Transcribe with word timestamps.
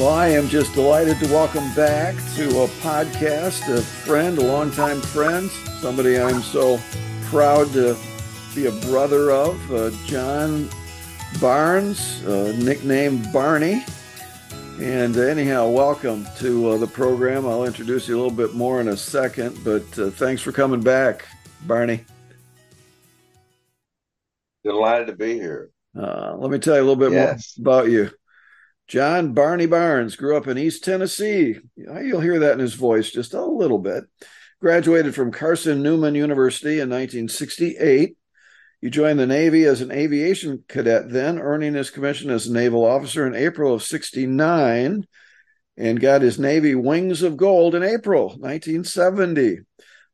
Well, 0.00 0.08
I 0.08 0.28
am 0.28 0.48
just 0.48 0.72
delighted 0.72 1.18
to 1.18 1.26
welcome 1.26 1.74
back 1.74 2.14
to 2.34 2.62
a 2.62 2.68
podcast, 2.80 3.68
a 3.68 3.82
friend, 3.82 4.38
a 4.38 4.40
longtime 4.40 5.02
friend, 5.02 5.50
somebody 5.50 6.18
I'm 6.18 6.40
so 6.40 6.80
proud 7.24 7.70
to 7.74 7.94
be 8.54 8.64
a 8.64 8.72
brother 8.88 9.30
of, 9.30 9.70
uh, 9.70 9.90
John 10.06 10.70
Barnes, 11.38 12.24
uh, 12.24 12.56
nicknamed 12.56 13.30
Barney. 13.30 13.84
And 14.80 15.18
anyhow, 15.18 15.68
welcome 15.68 16.26
to 16.38 16.70
uh, 16.70 16.76
the 16.78 16.86
program. 16.86 17.46
I'll 17.46 17.66
introduce 17.66 18.08
you 18.08 18.14
a 18.14 18.20
little 18.22 18.30
bit 18.30 18.54
more 18.54 18.80
in 18.80 18.88
a 18.88 18.96
second, 18.96 19.62
but 19.62 19.98
uh, 19.98 20.08
thanks 20.08 20.40
for 20.40 20.50
coming 20.50 20.80
back, 20.80 21.26
Barney. 21.66 22.06
Delighted 24.64 25.08
to 25.08 25.12
be 25.12 25.34
here. 25.34 25.68
Uh, 25.94 26.36
let 26.38 26.50
me 26.50 26.58
tell 26.58 26.76
you 26.76 26.80
a 26.80 26.86
little 26.88 26.96
bit 26.96 27.12
yes. 27.12 27.58
more 27.58 27.82
about 27.82 27.90
you. 27.90 28.10
John 28.90 29.34
Barney 29.34 29.66
Barnes 29.66 30.16
grew 30.16 30.36
up 30.36 30.48
in 30.48 30.58
East 30.58 30.82
Tennessee. 30.82 31.56
You'll 31.76 32.20
hear 32.20 32.40
that 32.40 32.54
in 32.54 32.58
his 32.58 32.74
voice 32.74 33.12
just 33.12 33.34
a 33.34 33.44
little 33.44 33.78
bit. 33.78 34.02
Graduated 34.60 35.14
from 35.14 35.30
Carson 35.30 35.80
Newman 35.80 36.16
University 36.16 36.80
in 36.80 36.90
1968. 36.90 38.16
He 38.80 38.90
joined 38.90 39.20
the 39.20 39.28
Navy 39.28 39.62
as 39.62 39.80
an 39.80 39.92
aviation 39.92 40.64
cadet, 40.66 41.08
then 41.08 41.38
earning 41.38 41.74
his 41.74 41.90
commission 41.90 42.30
as 42.30 42.48
a 42.48 42.52
naval 42.52 42.84
officer 42.84 43.28
in 43.28 43.36
April 43.36 43.72
of 43.72 43.84
69 43.84 45.06
and 45.76 46.00
got 46.00 46.22
his 46.22 46.40
Navy 46.40 46.74
Wings 46.74 47.22
of 47.22 47.36
Gold 47.36 47.76
in 47.76 47.84
April 47.84 48.30
1970. 48.30 49.58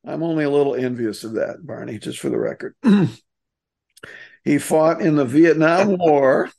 I'm 0.04 0.22
only 0.22 0.44
a 0.44 0.50
little 0.50 0.74
envious 0.74 1.24
of 1.24 1.36
that, 1.36 1.66
Barney, 1.66 1.98
just 1.98 2.18
for 2.18 2.28
the 2.28 2.38
record. 2.38 2.74
he 4.44 4.58
fought 4.58 5.00
in 5.00 5.16
the 5.16 5.24
Vietnam 5.24 5.96
War 5.96 6.50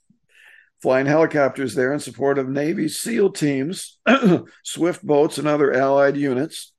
flying 0.82 1.06
helicopters 1.06 1.76
there 1.76 1.94
in 1.94 2.00
support 2.00 2.38
of 2.38 2.50
Navy 2.50 2.88
SEAL 2.88 3.32
teams, 3.32 3.98
swift 4.64 5.06
boats, 5.06 5.38
and 5.38 5.48
other 5.48 5.74
Allied 5.74 6.18
units. 6.18 6.74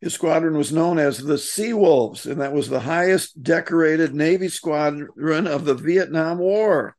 His 0.00 0.14
squadron 0.14 0.56
was 0.56 0.72
known 0.72 0.98
as 0.98 1.18
the 1.18 1.38
Sea 1.38 1.72
Wolves, 1.72 2.26
and 2.26 2.40
that 2.40 2.52
was 2.52 2.68
the 2.68 2.80
highest 2.80 3.42
decorated 3.42 4.14
Navy 4.14 4.48
squadron 4.48 5.46
of 5.46 5.64
the 5.64 5.74
Vietnam 5.74 6.38
War. 6.38 6.96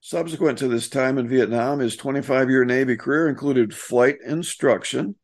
Subsequent 0.00 0.58
to 0.58 0.68
this 0.68 0.88
time 0.88 1.18
in 1.18 1.28
Vietnam, 1.28 1.78
his 1.78 1.96
25 1.96 2.50
year 2.50 2.64
Navy 2.64 2.96
career 2.96 3.28
included 3.28 3.74
flight 3.74 4.16
instruction 4.24 5.14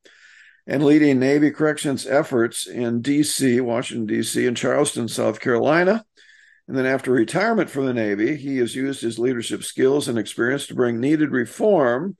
and 0.66 0.84
leading 0.84 1.18
Navy 1.18 1.50
corrections 1.50 2.06
efforts 2.06 2.66
in 2.66 3.00
D.C., 3.00 3.60
Washington, 3.60 4.06
D.C., 4.06 4.46
and 4.46 4.56
Charleston, 4.56 5.08
South 5.08 5.40
Carolina, 5.40 6.04
and 6.72 6.78
then 6.78 6.86
after 6.86 7.12
retirement 7.12 7.68
from 7.68 7.84
the 7.84 7.92
Navy, 7.92 8.34
he 8.34 8.56
has 8.56 8.74
used 8.74 9.02
his 9.02 9.18
leadership 9.18 9.62
skills 9.62 10.08
and 10.08 10.18
experience 10.18 10.66
to 10.68 10.74
bring 10.74 10.98
needed 10.98 11.30
reform 11.30 12.16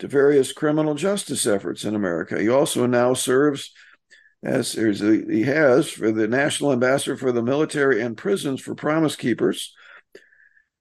to 0.00 0.08
various 0.08 0.52
criminal 0.52 0.96
justice 0.96 1.46
efforts 1.46 1.84
in 1.84 1.94
America. 1.94 2.36
He 2.40 2.48
also 2.48 2.86
now 2.86 3.14
serves 3.14 3.72
as 4.42 4.72
he 4.72 5.44
has 5.44 5.88
for 5.88 6.10
the 6.10 6.26
National 6.26 6.72
Ambassador 6.72 7.16
for 7.16 7.30
the 7.30 7.44
Military 7.44 8.02
and 8.02 8.16
Prisons 8.16 8.60
for 8.60 8.74
Promise 8.74 9.14
Keepers. 9.14 9.72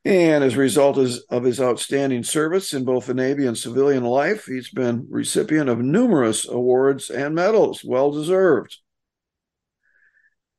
And 0.04 0.44
as 0.44 0.56
a 0.56 0.60
result 0.60 0.98
of 1.30 1.44
his 1.44 1.62
outstanding 1.62 2.24
service 2.24 2.74
in 2.74 2.86
both 2.86 3.06
the 3.06 3.14
Navy 3.14 3.46
and 3.46 3.56
civilian 3.56 4.04
life, 4.04 4.46
he's 4.46 4.72
been 4.72 5.06
recipient 5.12 5.70
of 5.70 5.78
numerous 5.78 6.50
awards 6.50 7.12
and 7.12 7.36
medals, 7.36 7.84
well 7.84 8.10
deserved. 8.10 8.80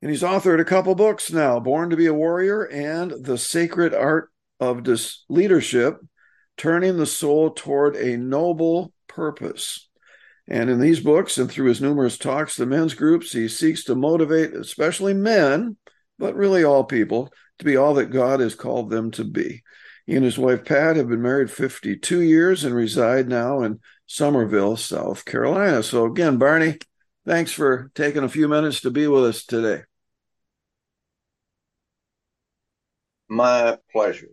And 0.03 0.11
he's 0.11 0.23
authored 0.23 0.61
a 0.61 0.65
couple 0.65 0.97
books 0.97 1.31
now 1.33 1.61
Born 1.61 1.91
to 1.91 1.97
be 1.97 2.07
a 2.07 2.15
Warrior 2.15 2.65
and 2.65 3.13
The 3.25 3.39
Sacred 3.39 3.95
Art 3.95 4.31
of 4.59 4.83
Dis- 4.83 5.25
Leadership 5.29 6.01
Turning 6.57 6.97
the 6.97 7.07
Soul 7.07 7.51
Toward 7.51 7.97
a 7.97 8.17
Noble 8.17 8.93
Purpose. 9.09 9.89
And 10.49 10.69
in 10.69 10.81
these 10.81 11.01
books 11.01 11.39
and 11.39 11.51
through 11.51 11.69
his 11.69 11.81
numerous 11.81 12.19
talks 12.19 12.57
to 12.57 12.67
men's 12.67 12.95
groups, 12.95 13.33
he 13.33 13.49
seeks 13.49 13.85
to 13.85 13.95
motivate, 13.95 14.55
especially 14.55 15.15
men, 15.15 15.77
but 16.19 16.35
really 16.35 16.65
all 16.65 16.85
people, 16.85 17.33
to 17.59 17.65
be 17.65 17.77
all 17.77 17.95
that 17.95 18.11
God 18.11 18.41
has 18.41 18.55
called 18.55 18.91
them 18.91 19.13
to 19.13 19.25
be. 19.25 19.63
He 20.05 20.17
and 20.17 20.25
his 20.25 20.37
wife 20.37 20.65
Pat 20.65 20.97
have 20.97 21.09
been 21.09 21.23
married 21.23 21.51
52 21.51 22.21
years 22.21 22.65
and 22.65 22.75
reside 22.75 23.29
now 23.29 23.63
in 23.63 23.81
Summerville, 24.07 24.77
South 24.77 25.25
Carolina. 25.25 25.83
So, 25.83 26.07
again, 26.07 26.39
Barney, 26.39 26.79
thanks 27.25 27.53
for 27.53 27.91
taking 27.95 28.25
a 28.25 28.29
few 28.29 28.49
minutes 28.49 28.81
to 28.81 28.91
be 28.91 29.07
with 29.07 29.25
us 29.25 29.45
today. 29.45 29.85
My 33.33 33.79
pleasure. 33.91 34.29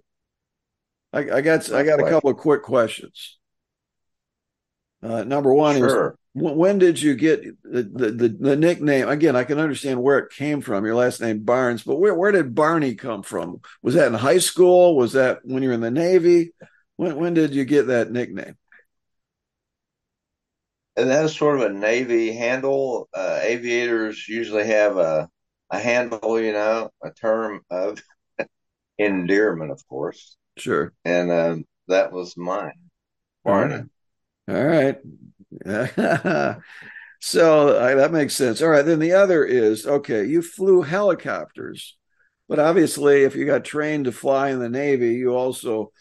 I, 1.13 1.19
I 1.19 1.41
got 1.41 1.69
My 1.71 1.79
I 1.79 1.83
got 1.83 1.99
pleasure. 1.99 2.05
a 2.05 2.09
couple 2.09 2.31
of 2.31 2.37
quick 2.37 2.63
questions. 2.63 3.39
Uh, 5.01 5.23
number 5.23 5.53
one 5.53 5.77
sure. 5.77 6.11
is 6.11 6.17
when 6.33 6.79
did 6.79 7.01
you 7.01 7.15
get 7.15 7.41
the, 7.63 7.83
the, 7.83 8.11
the, 8.11 8.27
the, 8.27 8.55
nickname? 8.57 9.07
Again, 9.07 9.37
I 9.37 9.45
can 9.45 9.57
understand 9.57 10.03
where 10.03 10.19
it 10.19 10.33
came 10.33 10.59
from, 10.59 10.85
your 10.85 10.95
last 10.95 11.21
name 11.21 11.39
Barnes, 11.39 11.83
but 11.83 11.95
where, 11.95 12.13
where 12.13 12.33
did 12.33 12.53
Barney 12.53 12.95
come 12.95 13.23
from? 13.23 13.61
Was 13.81 13.95
that 13.95 14.07
in 14.07 14.13
high 14.15 14.37
school? 14.37 14.97
Was 14.97 15.13
that 15.13 15.39
when 15.43 15.63
you 15.63 15.69
were 15.69 15.75
in 15.75 15.81
the 15.81 15.91
Navy? 15.91 16.51
When, 16.97 17.15
when 17.15 17.33
did 17.33 17.55
you 17.55 17.63
get 17.63 17.87
that 17.87 18.11
nickname? 18.11 18.57
And 20.97 21.09
that 21.09 21.23
is 21.23 21.35
sort 21.35 21.61
of 21.61 21.71
a 21.71 21.73
Navy 21.73 22.33
handle. 22.33 23.07
Uh, 23.13 23.39
aviators 23.41 24.27
usually 24.27 24.67
have 24.67 24.97
a, 24.97 25.29
a 25.69 25.79
handle, 25.79 26.39
you 26.39 26.51
know, 26.51 26.89
a 27.01 27.11
term 27.11 27.61
of 27.69 28.01
endearment, 28.99 29.71
of 29.71 29.87
course. 29.87 30.37
Sure. 30.57 30.93
And 31.05 31.31
um, 31.31 31.65
that 31.87 32.11
was 32.11 32.37
mine. 32.37 32.73
Barney. 33.43 33.85
All 34.47 34.63
right. 34.63 34.97
so 37.19 37.69
uh, 37.69 37.95
that 37.95 38.11
makes 38.11 38.35
sense. 38.35 38.61
All 38.61 38.69
right. 38.69 38.85
Then 38.85 38.99
the 38.99 39.13
other 39.13 39.43
is 39.45 39.87
okay, 39.87 40.25
you 40.25 40.41
flew 40.41 40.81
helicopters, 40.81 41.97
but 42.47 42.59
obviously, 42.59 43.23
if 43.23 43.35
you 43.35 43.45
got 43.45 43.63
trained 43.63 44.05
to 44.05 44.11
fly 44.11 44.49
in 44.49 44.59
the 44.59 44.69
Navy, 44.69 45.13
you 45.13 45.35
also, 45.35 45.91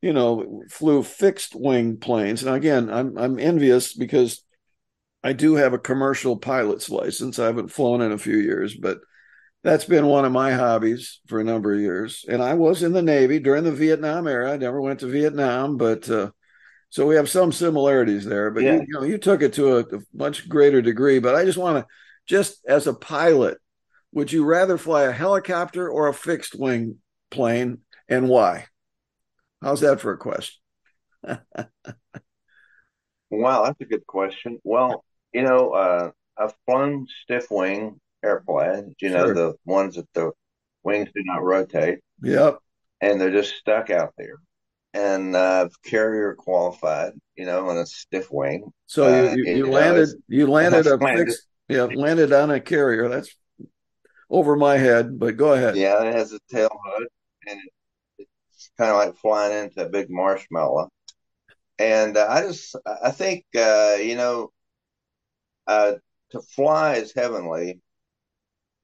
you 0.00 0.12
know, 0.12 0.62
flew 0.70 1.02
fixed 1.02 1.54
wing 1.54 1.96
planes. 1.96 2.42
And 2.42 2.54
again, 2.54 2.90
I'm, 2.90 3.18
I'm 3.18 3.38
envious 3.38 3.94
because 3.94 4.42
I 5.24 5.32
do 5.32 5.56
have 5.56 5.72
a 5.72 5.78
commercial 5.78 6.36
pilot's 6.36 6.88
license. 6.88 7.38
I 7.38 7.46
haven't 7.46 7.72
flown 7.72 8.02
in 8.02 8.12
a 8.12 8.18
few 8.18 8.36
years, 8.36 8.74
but 8.74 8.98
that's 9.66 9.84
been 9.84 10.06
one 10.06 10.24
of 10.24 10.30
my 10.30 10.52
hobbies 10.52 11.20
for 11.26 11.40
a 11.40 11.44
number 11.44 11.74
of 11.74 11.80
years. 11.80 12.24
And 12.28 12.40
I 12.40 12.54
was 12.54 12.84
in 12.84 12.92
the 12.92 13.02
Navy 13.02 13.40
during 13.40 13.64
the 13.64 13.72
Vietnam 13.72 14.28
era. 14.28 14.52
I 14.52 14.56
never 14.56 14.80
went 14.80 15.00
to 15.00 15.08
Vietnam, 15.08 15.76
but 15.76 16.08
uh, 16.08 16.30
so 16.88 17.04
we 17.04 17.16
have 17.16 17.28
some 17.28 17.50
similarities 17.50 18.24
there. 18.24 18.52
But 18.52 18.62
yeah. 18.62 18.74
you, 18.74 18.80
you, 18.82 18.94
know, 18.94 19.02
you 19.02 19.18
took 19.18 19.42
it 19.42 19.54
to 19.54 19.78
a, 19.78 19.80
a 19.80 20.00
much 20.14 20.48
greater 20.48 20.80
degree. 20.80 21.18
But 21.18 21.34
I 21.34 21.44
just 21.44 21.58
want 21.58 21.78
to, 21.78 21.86
just 22.26 22.64
as 22.68 22.86
a 22.86 22.94
pilot, 22.94 23.58
would 24.12 24.30
you 24.30 24.44
rather 24.44 24.78
fly 24.78 25.02
a 25.02 25.12
helicopter 25.12 25.88
or 25.88 26.06
a 26.06 26.14
fixed 26.14 26.54
wing 26.54 26.98
plane, 27.32 27.78
and 28.08 28.28
why? 28.28 28.66
How's 29.60 29.80
that 29.80 30.00
for 30.00 30.12
a 30.12 30.16
question? 30.16 30.54
wow, 33.30 33.64
that's 33.64 33.80
a 33.80 33.84
good 33.84 34.06
question. 34.06 34.60
Well, 34.62 35.04
you 35.32 35.42
know, 35.42 35.70
uh, 35.70 36.10
I've 36.38 36.54
flown 36.66 37.08
stiff 37.24 37.48
wing 37.50 38.00
airplanes, 38.26 38.94
you 39.00 39.10
know, 39.10 39.32
the 39.32 39.54
ones 39.64 39.96
that 39.96 40.12
the 40.12 40.32
wings 40.82 41.08
do 41.14 41.22
not 41.24 41.42
rotate. 41.42 42.00
Yep. 42.22 42.58
And 43.00 43.20
they're 43.20 43.30
just 43.30 43.56
stuck 43.56 43.90
out 43.90 44.14
there. 44.16 44.38
And 44.94 45.36
uh, 45.36 45.68
carrier 45.84 46.34
qualified, 46.34 47.12
you 47.36 47.44
know, 47.44 47.68
on 47.68 47.76
a 47.76 47.86
stiff 47.86 48.28
wing. 48.30 48.72
So 48.86 49.04
uh, 49.04 49.34
you, 49.34 49.44
you, 49.44 49.56
you 49.56 49.70
landed, 49.70 50.08
you 50.28 50.46
landed 50.46 50.86
a 50.86 50.96
landed, 50.96 51.26
fixed, 51.26 51.46
yeah, 51.68 51.84
landed 51.84 52.32
on 52.32 52.50
a 52.50 52.60
carrier. 52.60 53.08
That's 53.08 53.28
over 54.30 54.56
my 54.56 54.78
head, 54.78 55.18
but 55.18 55.36
go 55.36 55.52
ahead. 55.52 55.76
Yeah, 55.76 56.02
it 56.02 56.14
has 56.14 56.32
a 56.32 56.40
tail 56.50 56.70
hook, 56.72 57.08
and 57.46 57.60
it's 58.18 58.70
kind 58.78 58.90
of 58.90 58.96
like 58.96 59.16
flying 59.18 59.64
into 59.64 59.84
a 59.84 59.88
big 59.88 60.08
marshmallow. 60.08 60.88
And 61.78 62.16
uh, 62.16 62.26
I 62.28 62.42
just, 62.42 62.74
I 63.02 63.10
think, 63.10 63.44
uh, 63.54 63.96
you 64.00 64.16
know, 64.16 64.50
uh, 65.66 65.94
to 66.30 66.40
fly 66.40 66.94
is 66.94 67.12
heavenly, 67.14 67.80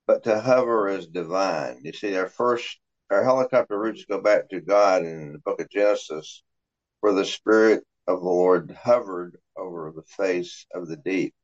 but 0.06 0.24
to 0.24 0.40
hover 0.40 0.88
is 0.88 1.06
divine. 1.06 1.80
You 1.84 1.92
see, 1.92 2.16
our 2.16 2.28
first, 2.28 2.78
our 3.10 3.24
helicopter 3.24 3.78
roots 3.78 4.04
go 4.04 4.20
back 4.20 4.48
to 4.48 4.60
God 4.60 5.04
in 5.04 5.32
the 5.32 5.38
book 5.38 5.60
of 5.60 5.70
Genesis, 5.70 6.42
where 7.00 7.12
the 7.12 7.24
Spirit 7.24 7.84
of 8.06 8.20
the 8.20 8.28
Lord 8.28 8.70
hovered 8.72 9.36
over 9.56 9.92
the 9.94 10.02
face 10.02 10.66
of 10.74 10.88
the 10.88 10.96
deep. 10.96 11.34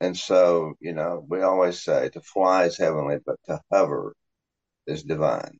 And 0.00 0.16
so, 0.16 0.74
you 0.80 0.92
know, 0.92 1.24
we 1.28 1.42
always 1.42 1.82
say 1.82 2.08
to 2.10 2.20
fly 2.20 2.64
is 2.64 2.76
heavenly, 2.76 3.18
but 3.24 3.36
to 3.46 3.60
hover 3.70 4.14
is 4.86 5.04
divine. 5.04 5.58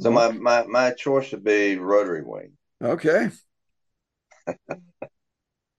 So 0.00 0.10
mm-hmm. 0.10 0.42
my 0.42 0.62
my 0.62 0.66
my 0.66 0.90
choice 0.92 1.32
would 1.32 1.44
be 1.44 1.76
rotary 1.76 2.22
wing. 2.24 2.52
Okay. 2.82 3.30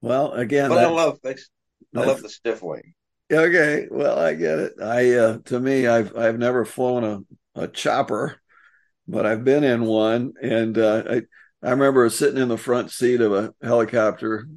well, 0.02 0.34
again, 0.34 0.70
but 0.70 0.80
I 0.80 0.88
love 0.88 1.20
I 1.26 1.36
love 1.94 2.22
the 2.22 2.30
stiff 2.30 2.62
wing. 2.62 2.94
Okay, 3.32 3.88
well, 3.92 4.18
I 4.18 4.34
get 4.34 4.58
it. 4.60 4.74
I 4.82 5.14
uh, 5.14 5.38
to 5.46 5.60
me, 5.60 5.86
I've 5.86 6.16
I've 6.18 6.40
never 6.40 6.66
flown 6.66 7.04
a, 7.56 7.62
a 7.64 7.68
chopper, 7.68 8.42
but 9.08 9.26
I've 9.26 9.44
been 9.46 9.64
in 9.64 9.86
one, 9.86 10.34
and 10.42 10.78
uh, 10.78 11.04
I 11.10 11.22
I 11.68 11.72
remember 11.72 12.10
sitting 12.10 12.42
in 12.42 12.50
the 12.50 12.58
front 12.58 12.92
seat 12.92 13.22
of 13.22 13.34
a 13.34 13.54
helicopter 13.64 14.48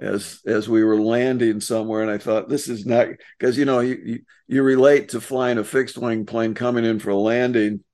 as 0.00 0.40
as 0.46 0.68
we 0.68 0.84
were 0.84 1.00
landing 1.00 1.60
somewhere, 1.60 2.02
and 2.02 2.10
I 2.10 2.18
thought 2.18 2.48
this 2.48 2.68
is 2.68 2.86
not 2.86 3.08
because 3.38 3.58
you 3.58 3.66
know 3.66 3.80
you, 3.80 4.00
you, 4.04 4.20
you 4.48 4.62
relate 4.64 5.10
to 5.10 5.20
flying 5.20 5.58
a 5.58 5.64
fixed 5.64 5.98
wing 5.98 6.26
plane 6.26 6.54
coming 6.54 6.84
in 6.84 6.98
for 7.00 7.10
a 7.10 7.16
landing, 7.16 7.84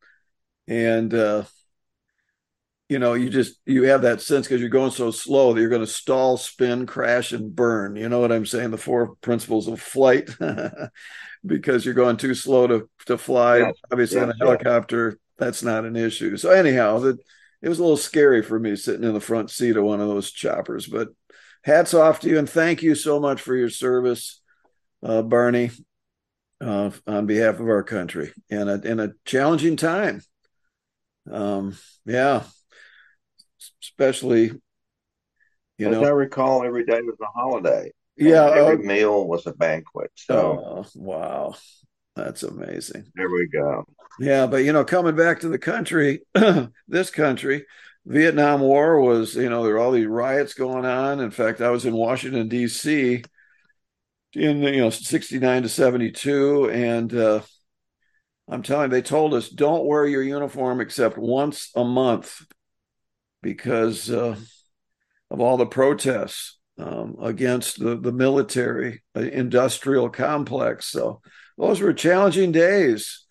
and 0.69 1.15
uh, 1.15 1.45
you 2.89 2.99
know 2.99 3.15
you 3.15 3.31
just 3.31 3.59
you 3.67 3.85
have 3.85 4.03
that 4.03 4.21
sense 4.21 4.47
because 4.47 4.61
you're 4.61 4.71
going 4.71 4.93
so 4.93 5.11
slow 5.11 5.53
that 5.53 5.61
you're 5.61 5.71
going 5.71 5.81
to 5.81 5.87
stall, 5.87 6.37
spin, 6.37 6.87
crash, 6.87 7.33
and 7.33 7.55
burn. 7.55 7.97
You 7.97 8.09
know 8.09 8.21
what 8.21 8.33
I'm 8.33 8.47
saying? 8.47 8.71
The 8.71 8.79
four 8.79 9.17
principles 9.17 9.69
of 9.69 9.81
flight. 9.81 10.31
because 11.47 11.85
you're 11.85 11.95
going 11.95 12.17
too 12.17 12.35
slow 12.35 12.67
to 12.67 12.89
to 13.07 13.17
fly. 13.17 13.59
Yeah. 13.59 13.73
Obviously, 13.91 14.19
yeah, 14.19 14.25
on 14.25 14.31
a 14.31 14.37
helicopter, 14.39 15.19
that's 15.39 15.63
not 15.63 15.85
an 15.85 15.97
issue. 15.97 16.37
So 16.37 16.51
anyhow, 16.51 16.99
the, 16.99 17.19
it 17.63 17.69
was 17.69 17.79
a 17.79 17.83
little 17.83 17.97
scary 17.97 18.43
for 18.43 18.59
me 18.59 18.77
sitting 18.77 19.05
in 19.05 19.15
the 19.15 19.21
front 19.21 19.51
seat 19.51 19.77
of 19.77 19.85
one 19.85 20.01
of 20.01 20.09
those 20.09 20.31
choppers. 20.31 20.87
But 20.87 21.09
hats 21.63 21.95
off 21.95 22.21
to 22.21 22.29
you 22.29 22.39
and 22.39 22.49
thank 22.49 22.83
you 22.83 22.95
so 22.95 23.21
much 23.21 23.41
for 23.41 23.57
your 23.57 23.71
service, 23.71 24.41
uh, 25.03 25.23
Barney, 25.23 25.71
uh, 26.61 26.91
on 27.07 27.27
behalf 27.27 27.61
of 27.61 27.69
our 27.69 27.83
country 27.83 28.33
in 28.49 28.69
a 28.69 28.81
in 28.81 29.01
a 29.01 29.13
challenging 29.25 29.77
time. 29.77 30.23
Um, 31.31 31.77
yeah, 32.05 32.45
especially 33.99 34.53
you 35.79 35.89
As 35.89 35.93
know. 35.93 36.05
I 36.05 36.11
recall, 36.11 36.65
every 36.65 36.85
day 36.85 37.01
was 37.03 37.17
a 37.21 37.39
holiday. 37.39 37.93
Yeah, 38.17 38.51
every 38.51 38.77
uh, 38.77 38.89
meal 38.89 39.29
was 39.29 39.47
a 39.47 39.53
banquet. 39.53 40.11
So, 40.15 40.63
oh, 40.65 40.87
wow, 40.95 41.55
that's 42.15 42.43
amazing. 42.43 43.05
There 43.15 43.29
we 43.29 43.47
go. 43.49 43.85
Yeah, 44.19 44.47
but 44.47 44.59
you 44.59 44.73
know, 44.73 44.85
coming 44.85 45.17
back 45.17 45.41
to 45.41 45.49
the 45.49 45.59
country, 45.59 46.21
this 46.89 47.11
country, 47.11 47.67
Vietnam 48.07 48.61
War 48.63 49.01
was, 49.03 49.35
you 49.37 49.51
know, 49.51 49.65
there 49.65 49.75
were 49.75 49.81
all 49.81 49.93
these 49.93 50.07
riots 50.07 50.55
going 50.55 50.87
on. 50.87 51.21
In 51.21 51.31
fact, 51.31 51.61
I 51.61 51.69
was 51.69 51.85
in 51.85 51.95
Washington 51.95 52.49
D.C. 52.49 53.23
in 54.33 54.63
you 54.63 54.81
know 54.81 54.91
sixty 54.91 55.39
nine 55.39 55.63
to 55.63 55.69
seventy 55.69 56.11
two, 56.11 56.71
and 56.71 57.13
uh, 57.15 57.41
I'm 58.49 58.63
telling 58.63 58.91
you, 58.91 58.97
they 58.97 59.03
told 59.03 59.35
us 59.35 59.51
don't 59.51 59.85
wear 59.85 60.07
your 60.07 60.23
uniform 60.23 60.81
except 60.81 61.19
once 61.19 61.71
a 61.77 61.85
month 61.85 62.47
because 63.47 64.11
uh, 64.11 64.35
of 65.31 65.41
all 65.41 65.57
the 65.57 65.67
protests 65.67 66.59
um, 66.79 67.15
against 67.23 67.79
the, 67.79 67.97
the 67.97 68.11
military 68.11 69.05
uh, 69.15 69.21
industrial 69.21 70.11
complex. 70.11 70.87
So 70.87 71.21
those 71.57 71.81
were 71.81 71.93
challenging 71.93 72.51
days. 72.51 73.25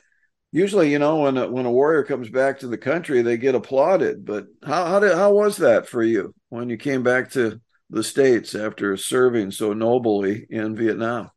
Usually, 0.53 0.89
you 0.89 0.99
know, 0.99 1.23
when 1.23 1.37
a, 1.37 1.51
when 1.51 1.65
a 1.65 1.71
warrior 1.71 2.03
comes 2.03 2.29
back 2.29 2.59
to 2.59 2.67
the 2.67 2.77
country, 2.77 3.21
they 3.21 3.35
get 3.35 3.55
applauded. 3.55 4.23
But 4.23 4.45
how 4.63 4.85
how 4.85 4.99
did 5.01 5.15
how 5.15 5.33
was 5.33 5.57
that 5.57 5.85
for 5.85 6.01
you 6.01 6.33
when 6.47 6.69
you 6.69 6.77
came 6.77 7.03
back 7.03 7.31
to 7.31 7.59
the 7.89 8.01
states 8.01 8.55
after 8.55 8.95
serving 8.95 9.51
so 9.51 9.73
nobly 9.73 10.47
in 10.49 10.77
Vietnam? 10.77 11.29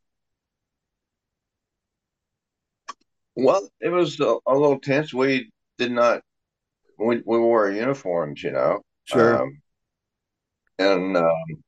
Well, 3.35 3.67
it 3.81 3.89
was 3.89 4.17
a, 4.21 4.37
a 4.47 4.53
little 4.53 4.79
tense. 4.79 5.13
We 5.13 5.51
did 5.77 5.91
not 5.91 6.21
we 6.99 7.21
we 7.25 7.39
wore 7.39 7.69
uniforms, 7.71 8.43
you 8.43 8.51
know. 8.51 8.81
Sure. 9.05 9.41
Um, 9.41 9.61
and 10.77 11.17
um, 11.17 11.63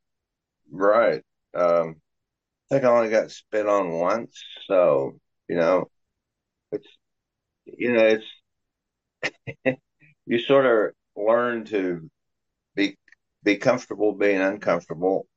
Right. 0.72 1.24
Um, 1.54 1.98
I 2.72 2.76
think 2.76 2.86
I 2.86 2.90
only 2.90 3.10
got 3.10 3.32
spit 3.32 3.68
on 3.68 3.92
once, 3.92 4.44
so 4.68 5.20
you 5.50 5.58
know, 5.58 5.90
it's 6.72 6.88
you 7.66 7.94
know, 7.94 8.06
it's 8.06 8.26
you 10.26 10.40
sort 10.40 10.66
of 10.66 10.94
learn 11.16 11.66
to 11.66 12.10
be 12.76 12.98
be 13.44 13.58
comfortable 13.58 14.14
being 14.14 14.42
uncomfortable, 14.42 15.28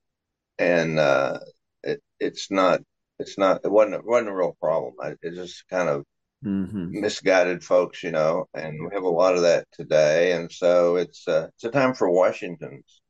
and 0.58 0.98
uh, 0.98 1.40
it 1.84 2.02
it's 2.20 2.50
not 2.50 2.82
it's 3.18 3.38
not 3.38 3.62
it 3.64 3.70
wasn't 3.72 3.94
it 3.96 4.06
wasn't 4.06 4.30
a 4.30 4.36
real 4.36 4.56
problem. 4.60 4.94
I, 5.02 5.14
it's 5.22 5.36
just 5.36 5.68
kind 5.68 5.88
of 5.88 6.04
mm-hmm. 6.44 7.00
misguided 7.00 7.64
folks, 7.64 8.02
you 8.02 8.10
know, 8.10 8.46
and 8.54 8.78
we 8.80 8.94
have 8.94 9.04
a 9.04 9.08
lot 9.08 9.34
of 9.34 9.42
that 9.42 9.66
today, 9.72 10.32
and 10.32 10.50
so 10.50 10.96
it's 10.96 11.26
uh, 11.26 11.48
it's 11.54 11.64
a 11.64 11.70
time 11.70 11.94
for 11.94 12.10
Washingtons 12.10 13.00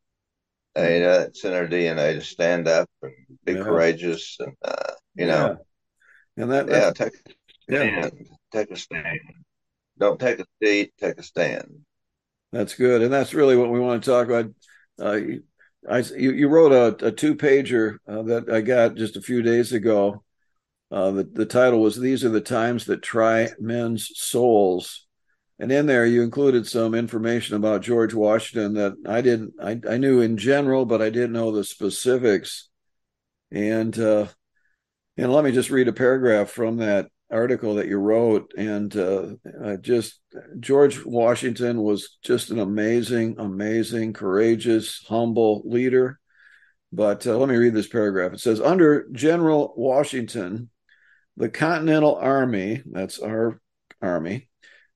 you 0.77 1.01
know, 1.01 1.21
it's 1.21 1.45
in 1.45 1.53
our 1.53 1.67
DNA 1.67 2.15
to 2.15 2.21
stand 2.21 2.67
up 2.67 2.91
and 3.03 3.13
be 3.45 3.53
yeah. 3.53 3.63
courageous, 3.63 4.37
and 4.41 4.55
uh, 4.65 4.93
you 5.15 5.27
know, 5.27 5.57
and 6.37 6.51
that 6.51 6.69
yeah, 6.69 6.91
take 6.91 7.15
a 7.15 7.33
stand, 7.63 8.13
yeah. 8.19 8.27
take 8.53 8.71
a 8.71 8.77
stand. 8.77 9.21
Don't 9.99 10.19
take 10.19 10.41
a 10.41 10.45
seat, 10.63 10.93
take 10.99 11.19
a 11.19 11.23
stand. 11.23 11.69
That's 12.53 12.75
good, 12.75 13.03
and 13.03 13.13
that's 13.13 13.35
really 13.35 13.57
what 13.57 13.71
we 13.71 13.79
want 13.79 14.03
to 14.03 14.11
talk 14.11 14.27
about. 14.27 14.53
Uh, 14.99 15.21
I 15.89 15.99
you, 16.17 16.33
you 16.33 16.49
wrote 16.49 16.73
a, 16.73 17.07
a 17.07 17.13
two 17.13 17.37
pager 17.37 17.99
uh, 18.09 18.23
that 18.23 18.51
I 18.51 18.61
got 18.61 18.97
just 18.97 19.17
a 19.17 19.23
few 19.23 19.43
days 19.43 19.73
ago. 19.73 20.25
Uh, 20.91 21.11
the 21.11 21.25
the 21.25 21.47
title 21.47 21.81
was 21.81 21.99
"These 21.99 22.25
are 22.25 22.31
the 22.31 22.41
times 22.41 22.87
that 22.87 23.03
try 23.03 23.49
men's 23.59 24.11
souls." 24.15 25.05
and 25.59 25.71
in 25.71 25.87
there 25.87 26.05
you 26.05 26.23
included 26.23 26.67
some 26.67 26.95
information 26.95 27.57
about 27.57 27.83
George 27.83 28.13
Washington 28.13 28.75
that 28.75 28.95
I 29.07 29.21
didn't 29.21 29.55
I, 29.63 29.81
I 29.89 29.99
knew 29.99 30.21
in 30.21 30.37
general, 30.37 30.85
but 30.85 31.01
I 31.01 31.11
didn't 31.11 31.33
know 31.33 31.53
the 31.53 31.65
specifics. 31.65 32.69
And 33.53 33.97
uh, 33.99 34.27
and 35.17 35.33
let 35.33 35.45
me 35.45 35.53
just 35.53 35.71
read 35.71 35.87
a 35.87 35.93
paragraph 35.93 36.51
from 36.51 36.79
that 36.79 37.09
article 37.31 37.77
that 37.77 37.87
you 37.87 37.99
wrote. 37.99 38.53
And 38.57 38.95
uh, 38.97 39.77
just 39.81 40.21
George 40.59 41.05
Washington 41.05 41.83
was 41.83 42.19
just 42.23 42.51
an 42.51 42.59
amazing, 42.59 43.37
amazing, 43.39 44.13
courageous, 44.13 45.05
humble 45.09 45.63
leader. 45.65 46.19
But 46.93 47.27
uh, 47.27 47.37
let 47.37 47.49
me 47.49 47.57
read 47.57 47.75
this 47.75 47.89
paragraph. 47.89 48.33
It 48.33 48.41
says 48.41 48.61
under 48.61 49.09
General 49.13 49.73
Washington, 49.77 50.71
the 51.37 51.49
Continental 51.49 52.17
Army, 52.17 52.83
that's 52.87 53.19
our 53.19 53.61
army, 54.01 54.49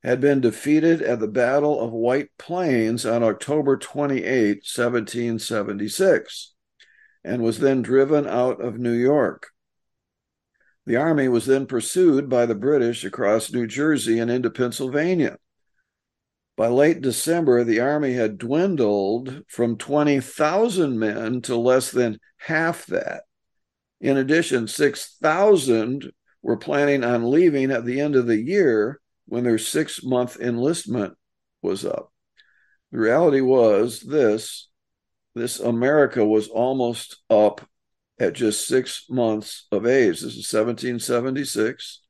had 0.03 0.21
been 0.21 0.41
defeated 0.41 1.03
at 1.03 1.19
the 1.19 1.27
Battle 1.27 1.81
of 1.81 1.93
White 1.93 2.31
Plains 2.39 3.05
on 3.05 3.23
October 3.23 3.77
28, 3.77 4.59
1776, 4.59 6.55
and 7.25 7.43
was 7.43 7.59
then 7.59 7.83
driven 7.83 8.27
out 8.27 8.61
of 8.61 8.79
New 8.79 8.93
York. 8.93 9.49
The 10.87 10.97
army 10.97 11.29
was 11.29 11.47
then 11.47 11.67
pursued 11.67 12.29
by 12.29 12.47
the 12.47 12.55
British 12.55 13.05
across 13.05 13.53
New 13.53 13.67
Jersey 13.67 14.19
and 14.19 14.31
into 14.31 14.49
Pennsylvania. 14.49 15.39
By 16.57 16.69
late 16.69 17.01
December, 17.03 17.63
the 17.63 17.81
army 17.81 18.15
had 18.15 18.39
dwindled 18.39 19.43
from 19.49 19.77
20,000 19.77 20.99
men 20.99 21.43
to 21.43 21.57
less 21.57 21.91
than 21.91 22.19
half 22.39 22.87
that. 22.87 23.25
In 24.01 24.17
addition, 24.17 24.67
6,000 24.67 26.11
were 26.49 26.57
planning 26.57 27.05
on 27.05 27.31
leaving 27.31 27.71
at 27.71 27.85
the 27.85 28.01
end 28.01 28.17
of 28.17 28.27
the 28.27 28.41
year 28.41 29.03
when 29.27 29.45
their 29.45 29.59
six 29.59 30.03
month 30.03 30.41
enlistment 30.41 31.13
was 31.61 31.85
up. 31.85 32.11
The 32.91 32.99
reality 32.99 33.43
was 33.43 34.01
this 34.01 34.71
this 35.35 35.61
America 35.61 36.25
was 36.25 36.49
almost 36.49 37.19
up 37.29 37.61
at 38.19 38.33
just 38.33 38.67
six 38.67 39.05
months 39.11 39.67
of 39.71 39.85
age. 39.85 40.23
This 40.23 40.37
is 40.37 40.51
1776. 40.51 42.01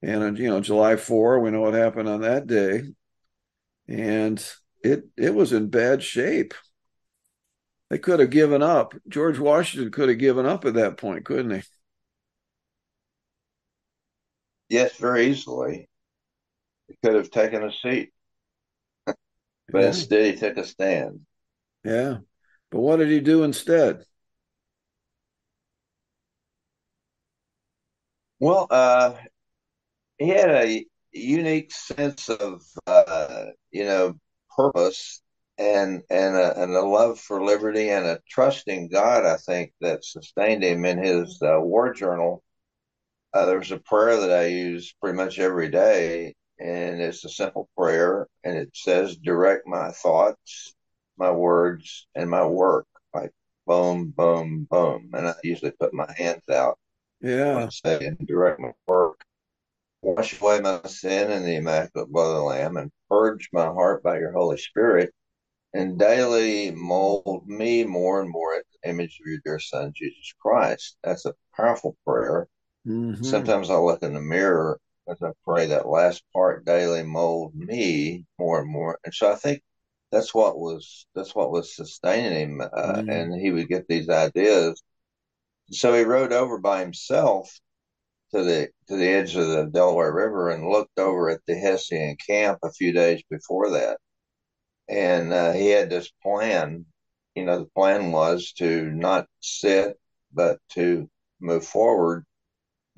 And, 0.00 0.38
you 0.38 0.48
know, 0.48 0.62
July 0.62 0.96
4, 0.96 1.40
we 1.40 1.50
know 1.50 1.60
what 1.60 1.74
happened 1.74 2.08
on 2.08 2.22
that 2.22 2.46
day. 2.46 2.84
And 3.86 4.42
it 4.82 5.04
it 5.18 5.34
was 5.34 5.52
in 5.52 5.68
bad 5.68 6.02
shape. 6.02 6.54
They 7.90 7.98
could 7.98 8.20
have 8.20 8.30
given 8.30 8.62
up. 8.62 8.94
George 9.06 9.38
Washington 9.38 9.92
could 9.92 10.08
have 10.08 10.18
given 10.18 10.46
up 10.46 10.64
at 10.64 10.74
that 10.74 10.96
point, 10.96 11.26
couldn't 11.26 11.50
he? 11.50 11.62
Yes, 14.70 14.96
very 14.96 15.26
easily. 15.26 15.88
He 16.88 16.94
could 17.04 17.16
have 17.16 17.30
taken 17.30 17.64
a 17.64 17.72
seat, 17.72 18.12
but 19.04 19.16
yeah. 19.74 19.86
instead 19.88 20.34
he 20.34 20.40
took 20.40 20.56
a 20.56 20.64
stand. 20.64 21.26
Yeah. 21.84 22.18
But 22.70 22.80
what 22.80 22.96
did 22.98 23.08
he 23.08 23.20
do 23.20 23.42
instead? 23.42 24.04
Well, 28.38 28.66
uh, 28.70 29.14
he 30.18 30.28
had 30.28 30.50
a 30.50 30.86
unique 31.12 31.72
sense 31.72 32.28
of, 32.28 32.62
uh, 32.86 33.46
you 33.72 33.84
know, 33.84 34.14
purpose 34.56 35.20
and 35.58 36.02
and 36.10 36.36
a, 36.36 36.62
and 36.62 36.72
a 36.74 36.80
love 36.80 37.18
for 37.20 37.44
liberty 37.44 37.90
and 37.90 38.06
a 38.06 38.20
trust 38.28 38.68
in 38.68 38.88
God. 38.88 39.26
I 39.26 39.36
think 39.36 39.72
that 39.80 40.04
sustained 40.04 40.62
him 40.62 40.84
in 40.84 40.98
his 40.98 41.40
uh, 41.42 41.60
war 41.60 41.92
journal. 41.92 42.42
Uh, 43.32 43.46
there's 43.46 43.70
a 43.72 43.78
prayer 43.78 44.20
that 44.20 44.32
I 44.32 44.46
use 44.46 44.94
pretty 45.00 45.16
much 45.16 45.38
every 45.38 45.68
day, 45.68 46.34
and 46.60 47.00
it's 47.00 47.24
a 47.24 47.28
simple 47.28 47.68
prayer 47.76 48.26
and 48.44 48.56
it 48.56 48.70
says 48.74 49.16
direct 49.16 49.66
my 49.66 49.90
thoughts 49.90 50.74
my 51.16 51.30
words 51.30 52.06
and 52.14 52.28
my 52.28 52.44
work 52.44 52.86
like 53.14 53.30
boom 53.66 54.12
boom 54.16 54.66
boom 54.70 55.10
and 55.14 55.28
i 55.28 55.34
usually 55.42 55.72
put 55.72 55.94
my 55.94 56.12
hands 56.16 56.42
out 56.52 56.78
yeah 57.22 57.66
saying 57.70 58.16
direct 58.26 58.60
my 58.60 58.70
work 58.86 59.20
wash 60.02 60.40
away 60.40 60.60
my 60.60 60.80
sin 60.84 61.30
in 61.30 61.44
the 61.44 61.56
immaculate 61.56 62.10
blood 62.10 62.30
of 62.30 62.36
the 62.36 62.42
lamb 62.42 62.76
and 62.76 62.92
purge 63.08 63.48
my 63.52 63.66
heart 63.66 64.02
by 64.02 64.18
your 64.18 64.32
holy 64.32 64.58
spirit 64.58 65.12
and 65.72 65.98
daily 65.98 66.70
mold 66.72 67.46
me 67.46 67.84
more 67.84 68.20
and 68.20 68.30
more 68.30 68.54
at 68.56 68.64
the 68.82 68.88
image 68.90 69.20
of 69.20 69.26
your 69.26 69.38
dear 69.44 69.58
son, 69.60 69.92
Jesus 69.94 70.34
Christ. 70.40 70.96
That's 71.04 71.26
a 71.26 71.34
powerful 71.56 71.96
prayer. 72.04 72.48
Mm-hmm. 72.86 73.22
Sometimes 73.22 73.70
I 73.70 73.76
look 73.76 74.02
in 74.02 74.14
the 74.14 74.20
mirror 74.20 74.80
as 75.08 75.22
I 75.22 75.32
pray 75.44 75.66
that 75.66 75.88
last 75.88 76.22
part 76.32 76.64
daily 76.64 77.02
mold 77.02 77.54
me 77.54 78.24
more 78.38 78.60
and 78.60 78.70
more. 78.70 78.98
And 79.04 79.12
so 79.12 79.30
I 79.30 79.36
think 79.36 79.62
that's 80.12 80.34
what 80.34 80.58
was 80.58 81.06
that's 81.14 81.34
what 81.34 81.52
was 81.52 81.74
sustaining 81.74 82.52
him, 82.52 82.60
uh, 82.60 82.66
mm-hmm. 82.66 83.10
and 83.10 83.40
he 83.40 83.50
would 83.50 83.68
get 83.68 83.86
these 83.88 84.08
ideas. 84.08 84.82
So 85.70 85.94
he 85.94 86.02
rode 86.02 86.32
over 86.32 86.58
by 86.58 86.80
himself 86.80 87.50
to 88.32 88.42
the 88.42 88.68
to 88.88 88.96
the 88.96 89.08
edge 89.08 89.36
of 89.36 89.46
the 89.48 89.66
Delaware 89.72 90.12
River 90.12 90.50
and 90.50 90.68
looked 90.68 90.98
over 90.98 91.30
at 91.30 91.40
the 91.46 91.54
Hessian 91.56 92.16
camp 92.26 92.58
a 92.62 92.72
few 92.72 92.92
days 92.92 93.22
before 93.30 93.70
that, 93.70 93.98
and 94.88 95.32
uh, 95.32 95.52
he 95.52 95.68
had 95.68 95.90
this 95.90 96.10
plan. 96.22 96.86
You 97.36 97.44
know, 97.44 97.60
the 97.60 97.70
plan 97.76 98.10
was 98.12 98.52
to 98.54 98.90
not 98.90 99.26
sit, 99.40 99.98
but 100.32 100.58
to 100.70 101.08
move 101.40 101.64
forward. 101.64 102.24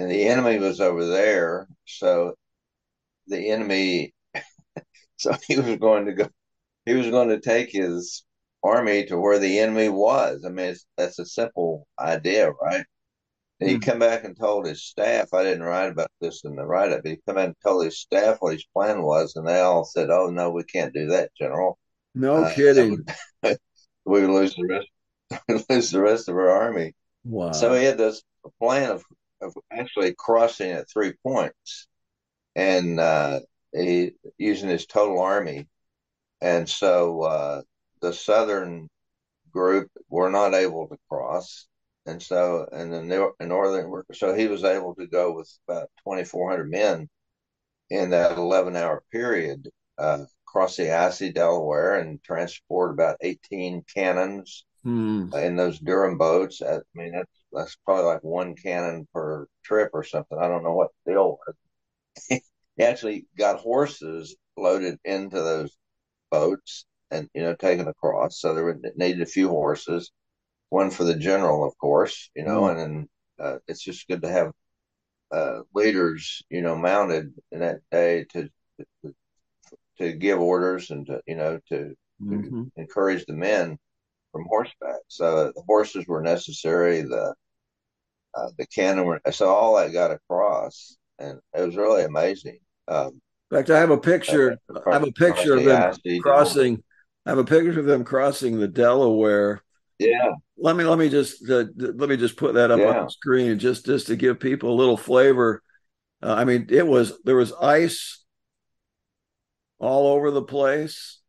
And 0.02 0.10
the 0.10 0.24
enemy 0.24 0.58
was 0.58 0.80
over 0.80 1.06
there, 1.06 1.68
so 1.86 2.34
the 3.28 3.50
enemy, 3.50 4.12
so 5.16 5.32
he 5.46 5.60
was 5.60 5.76
going 5.76 6.06
to 6.06 6.12
go. 6.12 6.28
He 6.84 6.94
was 6.94 7.08
going 7.08 7.28
to 7.28 7.38
take 7.38 7.70
his 7.70 8.24
army 8.64 9.06
to 9.06 9.16
where 9.16 9.38
the 9.38 9.60
enemy 9.60 9.90
was. 9.90 10.44
I 10.44 10.48
mean, 10.48 10.74
that's 10.96 11.20
a 11.20 11.24
simple 11.24 11.86
idea, 12.00 12.50
right? 12.50 12.84
And 13.60 13.70
he 13.70 13.76
hmm. 13.76 13.82
come 13.82 14.00
back 14.00 14.24
and 14.24 14.36
told 14.36 14.66
his 14.66 14.82
staff, 14.82 15.32
I 15.32 15.44
didn't 15.44 15.62
write 15.62 15.92
about 15.92 16.10
this 16.20 16.42
in 16.42 16.56
the 16.56 16.66
write 16.66 16.90
up, 16.90 17.02
he 17.04 17.20
come 17.24 17.36
back 17.36 17.46
and 17.46 17.56
told 17.64 17.84
his 17.84 18.00
staff 18.00 18.38
what 18.40 18.54
his 18.54 18.66
plan 18.72 19.02
was, 19.02 19.36
and 19.36 19.46
they 19.46 19.60
all 19.60 19.84
said, 19.84 20.10
Oh 20.10 20.30
no, 20.30 20.50
we 20.50 20.64
can't 20.64 20.92
do 20.92 21.06
that, 21.10 21.30
General. 21.38 21.78
No 22.16 22.42
uh, 22.42 22.52
kidding. 22.54 22.98
we 23.42 23.56
would 24.04 24.30
lose 24.30 24.56
the 24.56 24.66
rest 24.66 24.88
lose 25.70 25.92
the 25.92 26.00
rest 26.00 26.28
of 26.28 26.34
our 26.34 26.50
army. 26.50 26.92
Wow. 27.22 27.52
So 27.52 27.72
he 27.74 27.84
had 27.84 27.98
this 27.98 28.20
plan 28.60 28.90
of, 28.90 29.04
of 29.42 29.54
actually 29.70 30.14
crossing 30.14 30.70
at 30.70 30.90
three 30.90 31.12
points 31.22 31.88
and 32.54 33.00
uh, 33.00 33.40
he 33.72 34.12
using 34.38 34.68
his 34.68 34.86
total 34.86 35.20
army. 35.20 35.66
And 36.40 36.68
so 36.68 37.22
uh, 37.22 37.62
the 38.00 38.12
southern 38.12 38.88
group 39.52 39.90
were 40.08 40.30
not 40.30 40.54
able 40.54 40.88
to 40.88 40.96
cross 41.08 41.66
and 42.06 42.22
so 42.22 42.66
and 42.72 42.92
the 42.92 43.02
northern 43.40 43.88
worker 43.88 44.14
so 44.14 44.34
he 44.34 44.48
was 44.48 44.64
able 44.64 44.94
to 44.94 45.06
go 45.06 45.32
with 45.32 45.50
about 45.68 45.90
2400 46.04 46.70
men 46.70 47.08
in 47.90 48.10
that 48.10 48.36
11 48.38 48.76
hour 48.76 49.02
period 49.12 49.68
uh, 49.98 50.24
across 50.46 50.76
the 50.76 50.90
icy 50.96 51.32
delaware 51.32 51.96
and 51.96 52.22
transport 52.22 52.92
about 52.92 53.16
18 53.20 53.84
cannons 53.94 54.64
hmm. 54.82 55.28
in 55.34 55.54
those 55.54 55.78
durham 55.78 56.18
boats 56.18 56.62
i 56.62 56.78
mean 56.94 57.12
that's 57.12 57.41
that's 57.52 57.76
probably 57.84 58.04
like 58.04 58.22
one 58.22 58.54
cannon 58.54 59.06
per 59.12 59.46
trip 59.64 59.90
or 59.92 60.02
something 60.02 60.38
i 60.38 60.48
don't 60.48 60.64
know 60.64 60.74
what 60.74 60.88
the 61.04 61.12
deal 61.12 61.38
was 61.46 62.40
he 62.76 62.84
actually 62.84 63.26
got 63.36 63.60
horses 63.60 64.36
loaded 64.56 64.98
into 65.04 65.36
those 65.36 65.76
boats 66.30 66.86
and 67.10 67.28
you 67.34 67.42
know 67.42 67.54
taken 67.54 67.88
across 67.88 68.40
so 68.40 68.54
there 68.54 68.64
were 68.64 68.78
needed 68.96 69.22
a 69.22 69.26
few 69.26 69.48
horses 69.48 70.10
one 70.72 70.90
for 70.90 71.04
the 71.04 71.14
general, 71.14 71.68
of 71.68 71.76
course, 71.76 72.30
you 72.34 72.44
know, 72.44 72.62
mm. 72.62 72.70
and 72.70 72.78
then 72.78 73.08
uh, 73.38 73.58
it's 73.68 73.82
just 73.82 74.08
good 74.08 74.22
to 74.22 74.28
have 74.28 74.52
uh, 75.30 75.60
leaders, 75.74 76.42
you 76.48 76.62
know, 76.62 76.74
mounted 76.74 77.34
in 77.52 77.60
that 77.60 77.80
day 77.90 78.24
to, 78.32 78.48
to, 79.04 79.14
to 79.98 80.12
give 80.12 80.40
orders 80.40 80.90
and 80.90 81.06
to 81.06 81.20
you 81.26 81.36
know 81.36 81.60
to, 81.68 81.94
mm-hmm. 82.22 82.62
to, 82.62 82.72
encourage 82.76 83.26
the 83.26 83.34
men 83.34 83.78
from 84.32 84.46
horseback. 84.48 85.00
So 85.08 85.52
the 85.54 85.62
horses 85.66 86.06
were 86.06 86.22
necessary. 86.22 87.02
The 87.02 87.34
uh, 88.34 88.48
the 88.58 88.66
cannon 88.66 89.04
were 89.04 89.20
so 89.30 89.48
all 89.48 89.76
that 89.76 89.92
got 89.92 90.10
across, 90.10 90.96
and 91.18 91.38
it 91.54 91.60
was 91.60 91.76
really 91.76 92.04
amazing. 92.04 92.58
Um, 92.88 93.20
in 93.50 93.58
fact, 93.58 93.70
I 93.70 93.78
have 93.78 93.90
a 93.90 93.98
picture. 93.98 94.58
I 94.86 94.94
have 94.94 95.06
a 95.06 95.12
picture 95.12 95.56
of 95.56 95.64
them 95.64 95.94
crossing. 96.22 96.82
I 97.26 97.30
have 97.30 97.38
a 97.38 97.44
picture 97.44 97.78
of 97.78 97.86
them 97.86 98.04
crossing 98.04 98.58
the 98.58 98.68
Delaware 98.68 99.62
yeah. 100.02 100.32
Let 100.56 100.76
me 100.76 100.84
let 100.84 100.98
me 100.98 101.08
just 101.08 101.48
uh, 101.48 101.64
let 101.76 102.08
me 102.08 102.16
just 102.16 102.36
put 102.36 102.54
that 102.54 102.70
up 102.70 102.78
yeah. 102.78 102.86
on 102.86 103.04
the 103.04 103.10
screen 103.10 103.58
just 103.58 103.86
just 103.86 104.06
to 104.08 104.16
give 104.16 104.40
people 104.40 104.70
a 104.70 104.76
little 104.78 104.96
flavor. 104.96 105.62
Uh, 106.22 106.34
I 106.34 106.44
mean, 106.44 106.66
it 106.70 106.86
was 106.86 107.12
there 107.24 107.36
was 107.36 107.52
ice 107.52 108.24
all 109.78 110.08
over 110.08 110.30
the 110.30 110.42
place, 110.42 111.20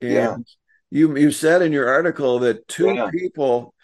and 0.00 0.12
yeah. 0.12 0.36
You 0.90 1.16
you 1.16 1.30
said 1.30 1.62
in 1.62 1.72
your 1.72 1.88
article 1.88 2.40
that 2.40 2.66
two 2.66 2.94
yeah. 2.94 3.10
people, 3.10 3.74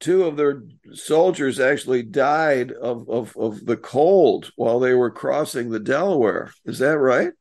two 0.00 0.24
of 0.24 0.36
their 0.36 0.62
soldiers 0.94 1.60
actually 1.60 2.02
died 2.02 2.72
of, 2.72 3.08
of 3.08 3.36
of 3.36 3.66
the 3.66 3.76
cold 3.76 4.50
while 4.56 4.80
they 4.80 4.94
were 4.94 5.10
crossing 5.10 5.70
the 5.70 5.80
Delaware. 5.80 6.52
Is 6.64 6.78
that 6.78 6.98
right? 6.98 7.32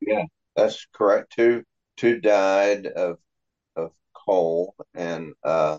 Yeah, 0.00 0.24
that's 0.56 0.86
correct. 0.92 1.32
Two 1.36 1.62
two 1.96 2.20
died 2.20 2.86
of 2.86 3.18
of 3.76 3.92
cold, 4.12 4.74
and 4.94 5.34
uh, 5.44 5.78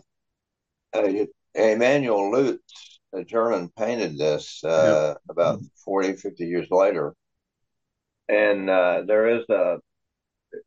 Emanuel 0.93 2.31
Leutze, 2.31 2.99
a 3.13 3.23
German, 3.23 3.69
painted 3.77 4.17
this 4.17 4.63
uh, 4.63 5.15
about 5.29 5.59
40, 5.85 6.13
50 6.13 6.45
years 6.45 6.67
later. 6.71 7.13
And 8.27 8.69
uh, 8.69 9.03
there 9.07 9.39
is 9.39 9.43
a 9.49 9.77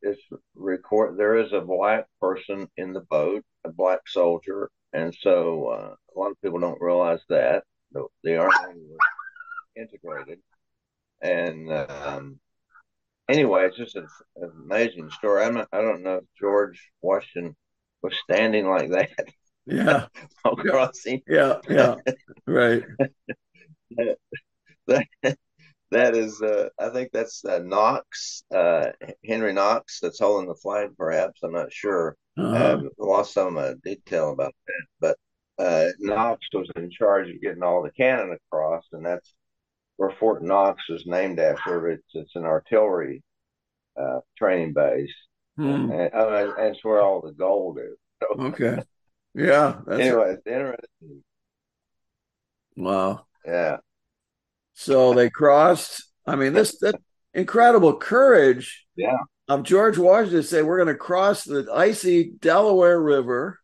it's 0.01 0.21
record 0.55 1.17
there 1.17 1.37
is 1.37 1.53
a 1.53 1.61
black 1.61 2.07
person 2.21 2.69
in 2.77 2.93
the 2.93 3.01
boat, 3.01 3.45
a 3.65 3.71
black 3.71 4.01
soldier, 4.07 4.71
and 4.93 5.15
so 5.21 5.67
uh, 5.69 5.95
a 5.95 6.19
lot 6.19 6.31
of 6.31 6.41
people 6.43 6.61
don't 6.61 6.81
realize 6.81 7.21
that 7.29 7.65
the, 7.93 8.37
army 8.37 8.81
was 8.89 8.99
integrated, 9.77 10.39
and 11.21 11.71
um, 11.71 12.39
anyway, 13.29 13.67
it's 13.67 13.77
just 13.77 13.97
an, 13.97 14.07
an 14.37 14.51
amazing 14.65 15.11
story. 15.11 15.45
I'm 15.45 15.55
not, 15.55 15.69
I 15.73 15.81
don't 15.81 16.03
know 16.03 16.17
if 16.17 16.25
George 16.39 16.91
Washington 17.01 17.57
was 18.03 18.15
standing 18.25 18.69
like 18.69 18.91
that. 18.91 19.11
Yeah. 19.67 20.07
crossing. 20.59 21.23
Yeah, 21.27 21.59
yeah. 21.69 21.97
Right. 22.47 22.83
that, 24.87 25.07
that 25.93 26.17
is 26.17 26.41
uh, 26.43 26.69
I 26.79 26.89
think 26.89 27.11
that's 27.13 27.45
uh, 27.45 27.61
Knox, 27.63 28.45
uh, 28.55 28.89
Henry 29.25 29.53
Knox 29.53 30.01
that's 30.01 30.21
holding 30.21 30.49
the 30.49 30.55
flag 30.55 30.91
perhaps. 30.97 31.41
I'm 31.43 31.53
not 31.53 31.73
sure. 31.73 32.17
Uh-huh. 32.37 32.79
I've 32.79 32.89
lost 32.99 33.35
some 33.35 33.57
uh, 33.59 33.75
detail 33.85 34.33
about 34.33 34.55
that. 34.67 35.17
But 35.59 35.65
uh, 35.65 35.91
Knox 35.99 36.41
was 36.53 36.69
in 36.77 36.91
charge 36.91 37.29
of 37.29 37.41
getting 37.41 37.63
all 37.63 37.83
the 37.83 37.91
cannon 37.91 38.37
across, 38.51 38.85
and 38.93 39.05
that's 39.05 39.35
where 39.97 40.15
Fort 40.19 40.43
Knox 40.43 40.83
is 40.89 41.05
named 41.07 41.39
after. 41.39 41.91
It's 41.91 42.09
it's 42.15 42.35
an 42.37 42.45
artillery 42.45 43.23
uh, 44.01 44.21
training 44.37 44.73
base. 44.73 45.13
Hmm. 45.57 45.91
And, 45.91 45.93
and 45.93 46.53
that's 46.57 46.83
where 46.83 47.03
all 47.03 47.21
the 47.21 47.33
gold 47.33 47.79
is. 47.79 47.97
So, 48.23 48.45
okay. 48.47 48.83
Yeah. 49.35 49.81
anyway, 49.91 50.37
it's 50.37 50.47
interesting. 50.47 51.23
Wow. 52.77 53.27
Yeah. 53.45 53.79
So 54.75 55.15
they 55.15 55.31
crossed. 55.31 56.05
I 56.27 56.37
mean, 56.37 56.53
this 56.53 56.79
that 56.81 56.97
incredible 57.35 57.97
courage. 57.97 58.87
Yeah. 58.97 59.19
Of 59.49 59.65
George 59.65 59.99
Washington 59.99 60.41
to 60.41 60.47
say 60.47 60.63
we're 60.63 60.83
going 60.83 60.87
to 60.87 60.95
cross 60.95 61.45
the 61.45 61.69
icy 61.75 62.31
Delaware 62.31 63.01
River, 63.01 63.59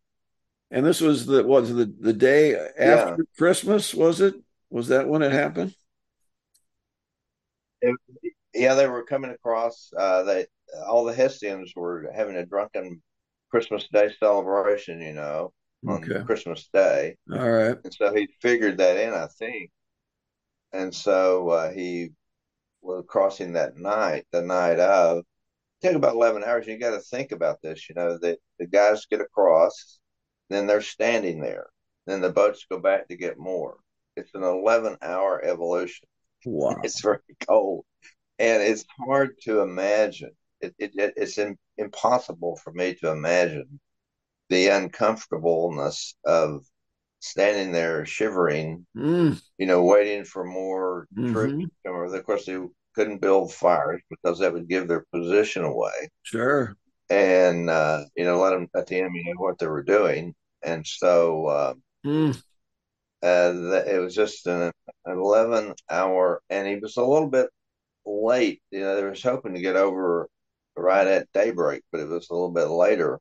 and 0.70 0.84
this 0.84 1.00
was 1.00 1.24
the 1.24 1.44
was 1.44 1.72
the 1.72 1.92
the 2.00 2.12
day 2.12 2.54
after 2.56 3.16
yeah. 3.18 3.36
Christmas. 3.38 3.94
Was 3.94 4.20
it? 4.20 4.34
Was 4.70 4.88
that 4.88 5.08
when 5.08 5.22
it 5.22 5.32
happened? 5.32 5.74
It, 7.80 7.94
yeah, 8.52 8.74
they 8.74 8.88
were 8.88 9.04
coming 9.04 9.30
across. 9.30 9.90
Uh, 9.96 10.24
they 10.24 10.46
all 10.86 11.04
the 11.04 11.14
Hessians 11.14 11.72
were 11.74 12.10
having 12.14 12.36
a 12.36 12.44
drunken 12.44 13.00
Christmas 13.50 13.86
Day 13.92 14.10
celebration, 14.18 15.00
you 15.00 15.14
know, 15.14 15.52
on 15.86 16.04
okay. 16.04 16.24
Christmas 16.24 16.68
Day. 16.72 17.16
All 17.32 17.50
right. 17.50 17.76
And 17.82 17.94
so 17.94 18.14
he 18.14 18.28
figured 18.42 18.78
that 18.78 18.96
in, 18.96 19.14
I 19.14 19.26
think. 19.38 19.70
And 20.72 20.94
so 20.94 21.48
uh, 21.50 21.72
he 21.72 22.10
was 22.82 23.04
crossing 23.08 23.52
that 23.54 23.76
night, 23.76 24.26
the 24.32 24.42
night 24.42 24.78
of. 24.78 25.24
It 25.80 25.86
took 25.88 25.96
about 25.96 26.14
11 26.14 26.44
hours. 26.44 26.66
You 26.66 26.78
got 26.78 26.90
to 26.90 27.00
think 27.00 27.32
about 27.32 27.62
this, 27.62 27.88
you 27.88 27.94
know, 27.94 28.18
that 28.18 28.38
the 28.58 28.66
guys 28.66 29.06
get 29.06 29.20
across, 29.20 30.00
then 30.50 30.66
they're 30.66 30.82
standing 30.82 31.40
there. 31.40 31.66
Then 32.06 32.20
the 32.20 32.30
boats 32.30 32.66
go 32.70 32.80
back 32.80 33.08
to 33.08 33.16
get 33.16 33.38
more. 33.38 33.76
It's 34.16 34.34
an 34.34 34.42
11 34.42 34.96
hour 35.02 35.44
evolution. 35.44 36.08
Wow. 36.44 36.76
It's 36.82 37.00
very 37.00 37.18
cold. 37.46 37.84
And 38.38 38.62
it's 38.62 38.84
hard 39.06 39.36
to 39.42 39.60
imagine 39.60 40.30
it, 40.60 40.74
it, 40.78 40.92
it's 41.16 41.38
in, 41.38 41.56
impossible 41.76 42.56
for 42.62 42.72
me 42.72 42.94
to 42.94 43.10
imagine 43.10 43.80
the 44.48 44.68
uncomfortableness 44.68 46.14
of 46.24 46.64
standing 47.20 47.72
there 47.72 48.06
shivering, 48.06 48.86
mm. 48.96 49.40
you 49.58 49.66
know, 49.66 49.82
waiting 49.82 50.24
for 50.24 50.44
more 50.44 51.06
mm-hmm. 51.16 51.32
troops. 51.32 51.74
Or 51.84 52.04
of 52.04 52.24
course, 52.24 52.46
they 52.46 52.58
couldn't 52.94 53.20
build 53.20 53.52
fires 53.52 54.00
because 54.10 54.38
that 54.38 54.52
would 54.52 54.68
give 54.68 54.88
their 54.88 55.04
position 55.12 55.64
away. 55.64 56.10
Sure. 56.22 56.74
And 57.10 57.70
uh, 57.70 58.04
you 58.16 58.24
know, 58.24 58.38
let 58.40 58.50
them 58.50 58.68
let 58.74 58.86
the 58.86 58.98
enemy 58.98 59.24
know 59.26 59.40
what 59.40 59.58
they 59.58 59.66
were 59.66 59.82
doing. 59.82 60.34
And 60.62 60.86
so 60.86 61.46
uh, 61.46 61.74
mm. 62.04 62.36
uh, 63.22 63.82
it 63.86 64.00
was 64.00 64.14
just 64.14 64.46
an, 64.46 64.72
an 65.06 65.18
eleven 65.18 65.74
hour, 65.88 66.42
and 66.50 66.66
he 66.66 66.76
was 66.76 66.96
a 66.96 67.04
little 67.04 67.30
bit 67.30 67.48
late. 68.04 68.60
You 68.70 68.80
know, 68.80 68.96
they 68.96 69.04
was 69.04 69.22
hoping 69.22 69.54
to 69.54 69.60
get 69.60 69.76
over 69.76 70.28
right 70.76 71.06
at 71.06 71.32
daybreak, 71.32 71.82
but 71.90 72.00
it 72.00 72.08
was 72.08 72.28
a 72.30 72.34
little 72.34 72.50
bit 72.50 72.68
later. 72.68 73.20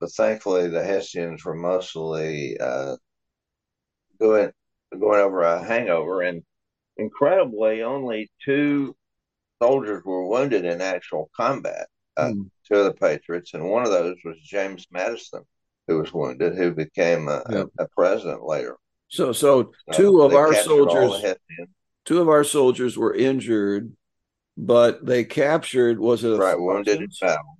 But 0.00 0.12
thankfully, 0.12 0.68
the 0.68 0.82
Hessians 0.82 1.44
were 1.44 1.54
mostly 1.54 2.58
uh, 2.58 2.96
going 4.18 4.50
going 4.98 5.20
over 5.20 5.42
a 5.42 5.62
hangover, 5.62 6.22
and 6.22 6.42
incredibly, 6.96 7.82
only 7.82 8.30
two 8.44 8.96
soldiers 9.62 10.02
were 10.04 10.26
wounded 10.26 10.64
in 10.64 10.80
actual 10.80 11.30
combat. 11.36 11.86
Uh, 12.16 12.30
mm. 12.30 12.50
Two 12.66 12.76
of 12.76 12.84
the 12.86 12.92
Patriots, 12.92 13.54
and 13.54 13.68
one 13.68 13.84
of 13.84 13.90
those 13.90 14.16
was 14.24 14.40
James 14.40 14.86
Madison, 14.90 15.42
who 15.86 15.98
was 15.98 16.12
wounded, 16.12 16.56
who 16.56 16.72
became 16.72 17.28
a, 17.28 17.42
yep. 17.50 17.68
a, 17.78 17.84
a 17.84 17.88
president 17.88 18.42
later. 18.42 18.76
So, 19.08 19.32
so 19.32 19.72
two 19.92 20.22
of 20.22 20.34
our 20.34 20.54
soldiers, 20.54 21.34
two 22.04 22.20
of 22.20 22.28
our 22.28 22.44
soldiers 22.44 22.96
were 22.96 23.14
injured, 23.14 23.92
but 24.56 25.04
they 25.04 25.24
captured. 25.24 25.98
Was 25.98 26.22
it 26.22 26.38
right? 26.38 26.58
Wounded 26.58 27.00
in 27.02 27.08
battle. 27.20 27.58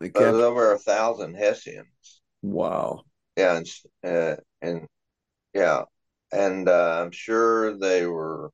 They 0.00 0.10
captured 0.10 0.42
over 0.42 0.72
a 0.72 0.78
thousand 0.78 1.34
Hessians. 1.34 2.20
Wow. 2.42 3.02
Yeah, 3.36 3.56
and 3.56 3.66
uh, 4.04 4.36
and 4.62 4.86
yeah, 5.54 5.82
and 6.32 6.68
uh, 6.68 7.02
I'm 7.02 7.10
sure 7.10 7.78
they 7.78 8.06
were. 8.06 8.50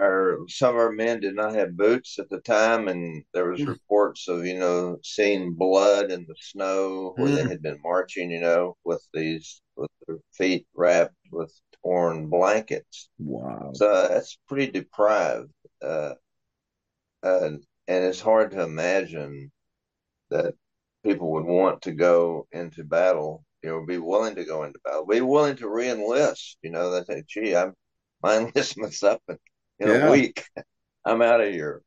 Our, 0.00 0.38
some 0.48 0.70
of 0.70 0.80
our 0.80 0.90
men 0.90 1.20
did 1.20 1.36
not 1.36 1.54
have 1.54 1.76
boots 1.76 2.18
at 2.18 2.28
the 2.28 2.40
time, 2.40 2.88
and 2.88 3.22
there 3.32 3.48
was 3.48 3.60
mm. 3.60 3.68
reports 3.68 4.26
of 4.26 4.44
you 4.44 4.58
know 4.58 4.98
seeing 5.04 5.54
blood 5.54 6.10
in 6.10 6.26
the 6.26 6.34
snow 6.40 7.12
where 7.16 7.28
mm. 7.28 7.36
they 7.36 7.42
had 7.44 7.62
been 7.62 7.78
marching, 7.84 8.32
you 8.32 8.40
know, 8.40 8.76
with 8.82 9.06
these 9.14 9.62
with 9.76 9.90
their 10.08 10.16
feet 10.32 10.66
wrapped 10.74 11.14
with 11.30 11.52
torn 11.84 12.30
blankets. 12.30 13.10
Wow! 13.20 13.70
So 13.74 14.08
that's 14.08 14.38
pretty 14.48 14.72
deprived, 14.72 15.52
uh, 15.80 16.14
uh, 17.22 17.50
and 17.92 18.04
it's 18.04 18.20
hard 18.20 18.52
to 18.52 18.62
imagine 18.62 19.52
that 20.30 20.54
people 21.04 21.32
would 21.32 21.44
want 21.44 21.82
to 21.82 21.92
go 21.92 22.46
into 22.52 22.84
battle 22.84 23.44
you 23.62 23.70
know, 23.70 23.84
be 23.86 23.98
willing 23.98 24.34
to 24.34 24.44
go 24.44 24.64
into 24.64 24.80
battle, 24.84 25.06
be 25.06 25.20
willing 25.20 25.56
to 25.56 25.66
reenlist. 25.66 26.56
You 26.62 26.70
know, 26.70 26.90
they 26.90 27.04
say, 27.04 27.22
"Gee, 27.26 27.56
I'm 27.56 27.74
my 28.22 28.38
enlistment's 28.38 29.02
up 29.02 29.22
in, 29.28 29.38
in 29.78 29.88
yeah. 29.88 30.08
a 30.08 30.10
week. 30.10 30.44
I'm 31.04 31.22
out 31.22 31.40
of 31.40 31.52
here." 31.52 31.82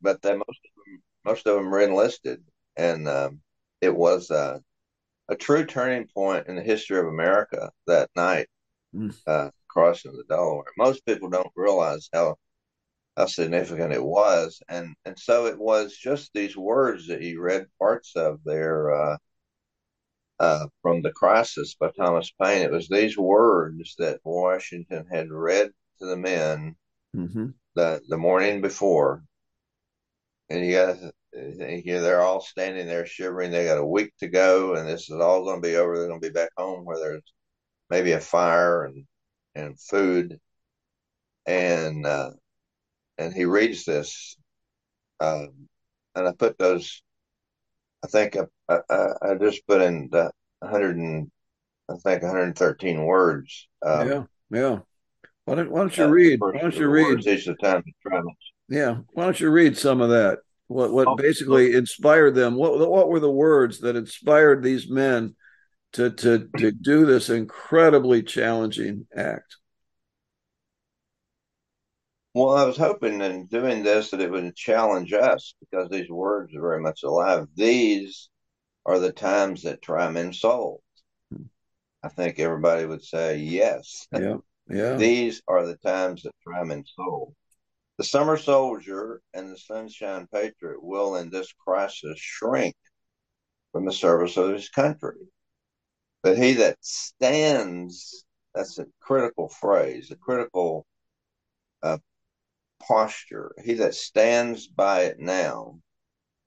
But 0.00 0.22
they 0.22 0.34
most 0.34 0.48
of 0.48 0.84
them, 0.84 1.02
most 1.24 1.46
of 1.46 1.56
them 1.56 1.70
were 1.70 1.80
enlisted, 1.80 2.42
and 2.76 3.08
um, 3.08 3.40
it 3.80 3.94
was 3.94 4.30
uh, 4.30 4.58
a 5.28 5.36
true 5.36 5.64
turning 5.64 6.08
point 6.12 6.48
in 6.48 6.56
the 6.56 6.62
history 6.62 6.98
of 6.98 7.06
America 7.06 7.70
that 7.86 8.10
night, 8.16 8.48
mm. 8.94 9.14
uh, 9.26 9.50
crossing 9.68 10.16
the 10.16 10.24
Delaware. 10.28 10.64
Most 10.76 11.06
people 11.06 11.30
don't 11.30 11.52
realize 11.54 12.08
how 12.12 12.36
how 13.16 13.26
significant 13.26 13.92
it 13.92 14.04
was, 14.04 14.60
and 14.68 14.94
and 15.04 15.18
so 15.18 15.46
it 15.46 15.58
was 15.58 15.96
just 15.96 16.32
these 16.34 16.56
words 16.56 17.08
that 17.08 17.22
you 17.22 17.40
read 17.40 17.66
parts 17.78 18.16
of 18.16 18.40
there. 18.44 18.94
Uh, 18.94 19.16
uh, 20.40 20.66
from 20.82 21.00
The 21.00 21.12
Crisis 21.12 21.74
by 21.74 21.90
Thomas 21.90 22.32
Paine. 22.42 22.62
It 22.62 22.70
was 22.72 22.88
these 22.88 23.16
words 23.16 23.94
that 23.98 24.20
Washington 24.24 25.06
had 25.10 25.30
read 25.30 25.70
to 26.00 26.06
the 26.06 26.16
men 26.16 26.76
mm-hmm. 27.14 27.50
the, 27.74 28.00
the 28.08 28.18
morning 28.18 28.60
before. 28.60 29.22
And 30.50 30.66
you 30.66 30.72
got 30.72 30.96
you 31.34 32.00
they're 32.00 32.20
all 32.20 32.40
standing 32.40 32.86
there 32.86 33.06
shivering. 33.06 33.50
They 33.50 33.64
got 33.64 33.78
a 33.78 33.84
week 33.84 34.12
to 34.20 34.28
go, 34.28 34.74
and 34.74 34.88
this 34.88 35.10
is 35.10 35.20
all 35.20 35.44
going 35.44 35.60
to 35.60 35.66
be 35.66 35.76
over. 35.76 35.98
They're 35.98 36.08
going 36.08 36.20
to 36.20 36.28
be 36.28 36.32
back 36.32 36.50
home 36.56 36.84
where 36.84 36.98
there's 36.98 37.32
maybe 37.90 38.12
a 38.12 38.20
fire 38.20 38.84
and 38.84 39.04
and 39.54 39.80
food. 39.80 40.38
And 41.46 42.06
uh, 42.06 42.30
and 43.18 43.32
he 43.32 43.44
reads 43.44 43.84
this, 43.84 44.36
um, 45.20 45.68
and 46.14 46.28
I 46.28 46.32
put 46.32 46.58
those 46.58 47.02
I 48.04 48.06
think 48.06 48.36
I, 48.68 48.78
I, 48.90 49.06
I 49.22 49.34
just 49.36 49.66
put 49.66 49.80
in 49.80 50.10
the 50.12 50.30
100 50.58 50.96
and 50.96 51.30
I 51.88 51.94
think 51.94 52.22
113 52.22 53.04
words. 53.04 53.68
Um, 53.84 54.08
yeah, 54.08 54.22
yeah. 54.50 54.78
Why 55.46 55.54
don't, 55.54 55.70
why 55.70 55.80
don't 55.80 55.96
you 55.96 56.06
read? 56.06 56.40
Why 56.40 56.52
don't 56.52 56.74
you 56.74 56.88
read? 56.88 57.26
Each 57.26 57.46
the 57.46 57.54
time 57.54 57.82
Yeah. 58.68 58.98
Why 59.12 59.24
don't 59.24 59.40
you 59.40 59.50
read 59.50 59.78
some 59.78 60.02
of 60.02 60.10
that? 60.10 60.40
What 60.66 60.92
what 60.92 61.08
oh, 61.08 61.16
basically 61.16 61.74
inspired 61.74 62.34
them? 62.34 62.56
What 62.56 62.78
what 62.90 63.08
were 63.08 63.20
the 63.20 63.30
words 63.30 63.80
that 63.80 63.96
inspired 63.96 64.62
these 64.62 64.90
men 64.90 65.34
to 65.92 66.10
to 66.10 66.48
to 66.58 66.72
do 66.72 67.06
this 67.06 67.30
incredibly 67.30 68.22
challenging 68.22 69.06
act? 69.14 69.56
Well, 72.34 72.56
I 72.56 72.64
was 72.64 72.76
hoping 72.76 73.20
in 73.20 73.46
doing 73.46 73.84
this 73.84 74.10
that 74.10 74.20
it 74.20 74.30
would 74.30 74.56
challenge 74.56 75.12
us 75.12 75.54
because 75.60 75.88
these 75.88 76.10
words 76.10 76.52
are 76.54 76.60
very 76.60 76.80
much 76.80 77.04
alive. 77.04 77.46
These 77.54 78.28
are 78.84 78.98
the 78.98 79.12
times 79.12 79.62
that 79.62 79.80
try 79.80 80.10
men's 80.10 80.40
souls. 80.40 80.82
I 82.02 82.08
think 82.08 82.38
everybody 82.38 82.84
would 82.86 83.04
say 83.04 83.38
yes. 83.38 84.06
Yeah. 84.12 84.38
Yeah. 84.68 84.96
These 84.96 85.42
are 85.46 85.64
the 85.64 85.76
times 85.76 86.24
that 86.24 86.32
try 86.42 86.62
men's 86.64 86.92
souls. 86.96 87.34
The 87.98 88.04
summer 88.04 88.36
soldier 88.36 89.20
and 89.32 89.50
the 89.50 89.58
sunshine 89.58 90.26
patriot 90.32 90.82
will, 90.82 91.16
in 91.16 91.30
this 91.30 91.52
crisis, 91.52 92.18
shrink 92.18 92.74
from 93.70 93.86
the 93.86 93.92
service 93.92 94.36
of 94.36 94.52
his 94.52 94.68
country. 94.68 95.28
But 96.22 96.36
he 96.36 96.54
that 96.54 96.78
stands, 96.80 98.24
that's 98.54 98.78
a 98.78 98.86
critical 99.00 99.48
phrase, 99.48 100.10
a 100.10 100.16
critical 100.16 100.84
uh, 101.82 101.98
posture. 102.86 103.54
He 103.64 103.74
that 103.74 103.94
stands 103.94 104.66
by 104.66 105.02
it 105.02 105.18
now, 105.18 105.80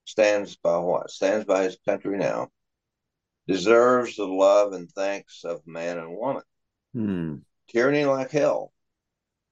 stands 0.04 0.56
by 0.56 0.78
what? 0.78 1.10
Stands 1.10 1.44
by 1.44 1.64
his 1.64 1.78
country 1.86 2.18
now, 2.18 2.48
deserves 3.46 4.16
the 4.16 4.26
love 4.26 4.72
and 4.72 4.90
thanks 4.90 5.44
of 5.44 5.66
man 5.66 5.98
and 5.98 6.16
woman. 6.16 6.42
Hmm. 6.92 7.36
Tyranny 7.68 8.04
like 8.04 8.30
hell 8.30 8.72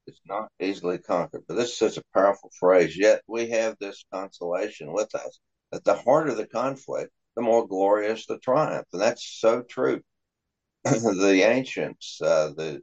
is 0.06 0.20
not 0.24 0.50
easily 0.60 0.98
conquered. 0.98 1.44
But 1.46 1.56
this 1.56 1.70
is 1.70 1.78
such 1.78 1.96
a 1.96 2.04
powerful 2.14 2.50
phrase. 2.58 2.96
Yet 2.96 3.22
we 3.26 3.50
have 3.50 3.76
this 3.78 4.04
consolation 4.12 4.92
with 4.92 5.14
us. 5.14 5.38
At 5.72 5.84
the 5.84 5.94
of 5.94 6.36
the 6.36 6.46
conflict, 6.46 7.12
the 7.34 7.42
more 7.42 7.66
glorious 7.66 8.26
the 8.26 8.38
triumph. 8.38 8.86
And 8.92 9.02
that's 9.02 9.24
so 9.24 9.62
true. 9.62 10.02
the 10.84 11.42
ancients, 11.44 12.20
uh, 12.22 12.52
the, 12.56 12.80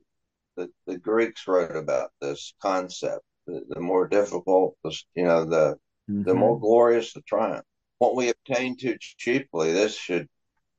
the, 0.57 0.69
the 0.85 0.97
Greeks 0.97 1.47
wrote 1.47 1.75
about 1.75 2.11
this 2.19 2.53
concept 2.61 3.23
the, 3.47 3.63
the 3.69 3.79
more 3.79 4.08
difficult, 4.08 4.77
the, 4.84 4.95
you 5.15 5.25
know, 5.25 5.45
the 5.45 5.77
mm-hmm. 6.10 6.23
the 6.23 6.34
more 6.34 6.60
glorious 6.60 7.13
the 7.13 7.21
triumph. 7.21 7.65
What 7.99 8.15
we 8.15 8.29
obtain 8.29 8.77
too 8.77 8.97
cheaply, 8.99 9.73
this 9.73 9.97
should 9.97 10.27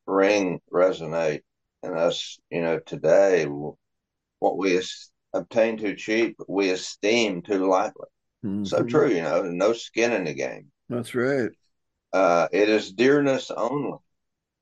ring 0.07 0.61
resonate 0.73 1.41
in 1.83 1.97
us, 1.97 2.39
you 2.51 2.63
know, 2.63 2.79
today. 2.79 3.47
What 4.39 4.59
we 4.59 4.81
obtain 5.33 5.79
too 5.79 5.95
cheap, 5.95 6.37
we 6.49 6.71
esteem 6.71 7.43
too 7.43 7.69
lightly. 7.69 8.07
Mm-hmm. 8.45 8.65
So 8.65 8.83
true, 8.83 9.09
you 9.09 9.23
know, 9.23 9.43
no 9.43 9.73
skin 9.73 10.13
in 10.13 10.25
the 10.25 10.35
game. 10.35 10.71
That's 10.89 11.15
right. 11.15 11.51
Uh, 12.13 12.49
it 12.53 12.69
is 12.69 12.93
dearness 12.93 13.51
only. 13.51 13.99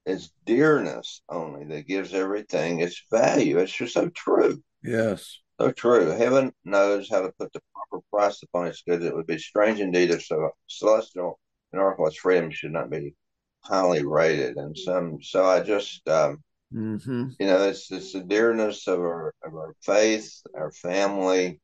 It's 0.07 0.33
dearness 0.47 1.21
only 1.29 1.65
that 1.67 1.87
gives 1.87 2.15
everything 2.15 2.81
its 2.81 3.05
value. 3.11 3.59
It's 3.59 3.73
just 3.73 3.95
so 3.95 4.09
true. 4.09 4.63
Yes. 4.83 5.39
So 5.63 5.71
true. 5.71 6.11
Heaven 6.11 6.53
knows 6.65 7.09
how 7.09 7.21
to 7.21 7.33
put 7.39 7.53
the 7.53 7.61
proper 7.73 8.05
price 8.11 8.43
upon 8.43 8.67
its 8.67 8.83
goods. 8.83 9.05
It 9.05 9.15
would 9.15 9.29
be 9.29 9.39
strange 9.39 9.79
indeed 9.79 10.11
if 10.11 10.25
so 10.25 10.51
celestial 10.67 11.39
and 11.73 11.81
earthly 11.81 12.13
freedom 12.15 12.51
should 12.51 12.73
not 12.73 12.91
be 12.91 13.15
highly 13.61 14.05
rated. 14.05 14.57
And 14.57 14.77
some, 14.77 15.23
so 15.23 15.45
I 15.45 15.61
just, 15.61 16.07
um, 16.09 16.43
mm-hmm. 16.75 17.29
you 17.39 17.47
know, 17.47 17.63
it's 17.63 17.93
it's 17.93 18.13
the 18.13 18.25
dearness 18.25 18.89
of 18.89 18.99
our 18.99 19.35
of 19.45 19.55
our 19.55 19.75
faith, 19.83 20.43
our 20.57 20.73
family, 20.73 21.61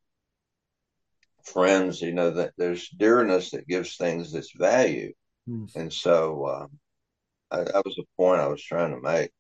friends. 1.43 2.01
You 2.01 2.13
know 2.13 2.31
that 2.31 2.53
there's 2.57 2.89
dearness 2.91 3.51
that 3.51 3.67
gives 3.67 3.97
things 3.97 4.33
its 4.33 4.53
value. 4.53 5.13
Mm-hmm. 5.49 5.77
And 5.77 5.93
so 5.93 6.47
um, 6.47 6.79
I, 7.51 7.65
that 7.65 7.85
was 7.85 7.97
the 7.97 8.05
point 8.17 8.41
I 8.41 8.47
was 8.47 8.63
trying 8.63 8.95
to 8.95 9.01
make. 9.01 9.33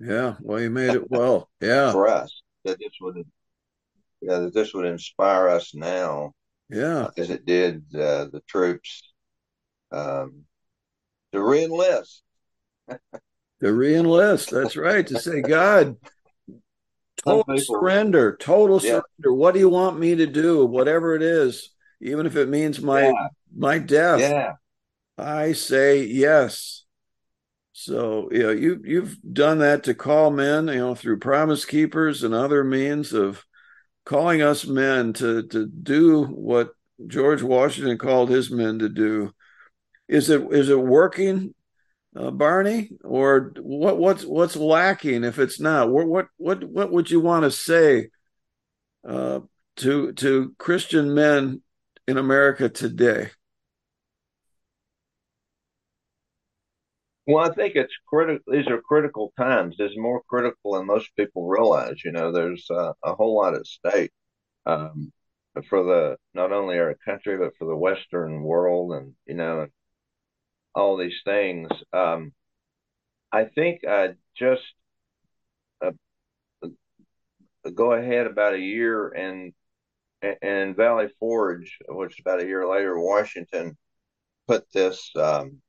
Yeah, 0.00 0.34
well, 0.40 0.60
you 0.60 0.70
made 0.70 0.96
it 0.96 1.08
well. 1.08 1.48
Yeah, 1.60 1.92
for 1.92 2.08
us 2.08 2.42
that 2.64 2.78
this 2.78 2.92
would 3.00 3.24
yeah, 4.20 4.38
that 4.38 4.54
this 4.54 4.74
would 4.74 4.86
inspire 4.86 5.48
us 5.48 5.74
now. 5.74 6.32
Yeah, 6.68 7.08
as 7.16 7.30
it 7.30 7.46
did 7.46 7.84
uh, 7.94 8.26
the 8.26 8.42
troops 8.46 9.02
um, 9.90 10.44
to 11.32 11.38
reenlist. 11.38 12.20
to 12.88 12.98
reenlist. 13.62 14.50
That's 14.50 14.76
right. 14.76 15.06
To 15.06 15.18
say, 15.18 15.40
God, 15.40 15.96
total 17.24 17.58
surrender, 17.58 18.36
total 18.36 18.76
yeah. 18.76 19.00
surrender. 19.00 19.34
What 19.34 19.54
do 19.54 19.60
you 19.60 19.68
want 19.68 19.98
me 19.98 20.14
to 20.16 20.26
do? 20.26 20.64
Whatever 20.66 21.14
it 21.14 21.22
is, 21.22 21.70
even 22.00 22.26
if 22.26 22.36
it 22.36 22.48
means 22.48 22.80
my 22.80 23.06
yeah. 23.06 23.28
my 23.54 23.78
death. 23.78 24.20
Yeah. 24.20 24.52
I 25.16 25.52
say 25.52 26.04
yes. 26.04 26.84
So 27.72 28.28
you 28.30 28.42
know, 28.42 28.50
you 28.50 28.80
you've 28.84 29.18
done 29.32 29.58
that 29.58 29.84
to 29.84 29.94
call 29.94 30.30
men, 30.30 30.68
you 30.68 30.76
know, 30.76 30.94
through 30.94 31.18
promise 31.18 31.64
keepers 31.64 32.22
and 32.22 32.34
other 32.34 32.64
means 32.64 33.12
of 33.12 33.44
calling 34.08 34.40
us 34.40 34.66
men 34.66 35.12
to 35.12 35.42
to 35.42 35.66
do 35.66 36.24
what 36.24 36.70
George 37.06 37.42
Washington 37.42 37.98
called 37.98 38.30
his 38.30 38.50
men 38.50 38.78
to 38.78 38.88
do. 38.88 39.32
Is 40.08 40.30
it 40.30 40.42
is 40.50 40.70
it 40.70 40.80
working, 40.80 41.54
uh, 42.16 42.30
Barney, 42.30 42.90
or 43.04 43.52
what? 43.60 43.98
What's 43.98 44.24
what's 44.24 44.56
lacking 44.56 45.24
if 45.24 45.38
it's 45.38 45.60
not? 45.60 45.90
What 45.90 46.08
what 46.08 46.26
what 46.38 46.64
what 46.64 46.90
would 46.90 47.10
you 47.10 47.20
want 47.20 47.44
to 47.44 47.50
say 47.50 48.08
uh, 49.06 49.40
to 49.76 50.12
to 50.14 50.54
Christian 50.56 51.12
men 51.14 51.60
in 52.06 52.16
America 52.16 52.70
today? 52.70 53.30
Well, 57.28 57.50
I 57.50 57.54
think 57.54 57.76
it's 57.76 57.94
critical. 58.08 58.42
These 58.52 58.68
are 58.68 58.80
critical 58.80 59.32
times. 59.38 59.76
There's 59.78 59.96
more 59.98 60.22
critical 60.28 60.72
than 60.74 60.86
most 60.86 61.14
people 61.14 61.46
realize. 61.46 62.02
You 62.04 62.10
know, 62.12 62.32
there's 62.32 62.66
uh, 62.70 62.94
a 63.04 63.14
whole 63.14 63.36
lot 63.36 63.54
at 63.54 63.66
stake 63.66 64.12
um, 64.66 65.12
for 65.68 65.84
the 65.84 66.16
not 66.34 66.52
only 66.52 66.78
our 66.78 66.94
country 67.04 67.38
but 67.38 67.54
for 67.58 67.66
the 67.66 67.76
Western 67.76 68.42
world, 68.42 68.92
and 68.94 69.14
you 69.26 69.34
know, 69.34 69.68
all 70.74 70.96
these 70.96 71.20
things. 71.24 71.68
Um, 71.92 72.32
I 73.32 73.44
think 73.44 73.82
I 73.86 74.14
just 74.36 74.62
uh, 75.82 75.92
go 77.74 77.92
ahead 77.92 78.26
about 78.26 78.54
a 78.54 78.58
year 78.60 79.08
and 79.10 79.52
and 80.42 80.76
Valley 80.76 81.08
Forge, 81.20 81.78
which 81.88 82.18
about 82.20 82.42
a 82.42 82.46
year 82.46 82.66
later, 82.66 82.98
Washington 82.98 83.76
put 84.48 84.70
this. 84.72 85.10
Um, 85.16 85.62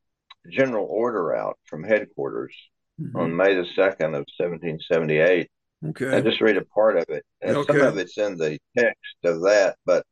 general 0.49 0.87
order 0.89 1.35
out 1.35 1.57
from 1.65 1.83
headquarters 1.83 2.55
mm-hmm. 2.99 3.15
on 3.17 3.35
May 3.35 3.55
the 3.55 3.67
2nd 3.77 4.15
of 4.15 4.25
1778. 4.37 5.49
Okay. 5.89 6.09
I 6.09 6.21
just 6.21 6.41
read 6.41 6.57
a 6.57 6.65
part 6.65 6.97
of 6.97 7.05
it. 7.09 7.23
And 7.41 7.57
okay. 7.57 7.73
Some 7.73 7.87
of 7.87 7.97
it's 7.97 8.17
in 8.17 8.37
the 8.37 8.59
text 8.77 9.15
of 9.23 9.41
that, 9.41 9.77
but 9.85 10.05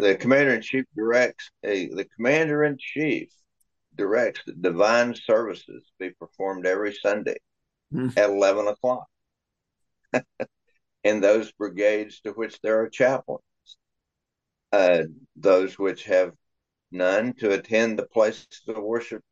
the 0.00 0.16
commander 0.18 0.54
in 0.54 0.62
chief 0.62 0.84
directs 0.96 1.50
a, 1.64 1.88
the 1.88 2.06
commander 2.16 2.64
in 2.64 2.76
chief 2.78 3.28
directs 3.96 4.40
that 4.46 4.62
divine 4.62 5.14
services 5.14 5.82
be 5.98 6.10
performed 6.10 6.66
every 6.66 6.94
Sunday 6.94 7.36
mm. 7.92 8.16
at 8.16 8.30
11 8.30 8.68
o'clock 8.68 9.06
in 11.04 11.20
those 11.20 11.52
brigades 11.52 12.20
to 12.20 12.30
which 12.30 12.60
there 12.62 12.80
are 12.80 12.88
chaplains. 12.88 13.42
Uh, 14.72 15.04
those 15.36 15.78
which 15.78 16.04
have 16.04 16.32
none 16.92 17.32
to 17.34 17.52
attend 17.52 17.98
the 17.98 18.06
places 18.06 18.46
of 18.68 18.82
worship 18.82 19.22
uh, 19.22 19.27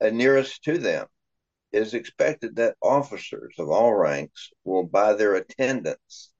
nearest 0.00 0.62
to 0.64 0.78
them, 0.78 1.06
it 1.72 1.82
is 1.82 1.94
expected 1.94 2.56
that 2.56 2.76
officers 2.80 3.54
of 3.58 3.68
all 3.70 3.94
ranks 3.94 4.50
will, 4.64 4.84
by 4.84 5.14
their 5.14 5.34
attendance, 5.34 6.32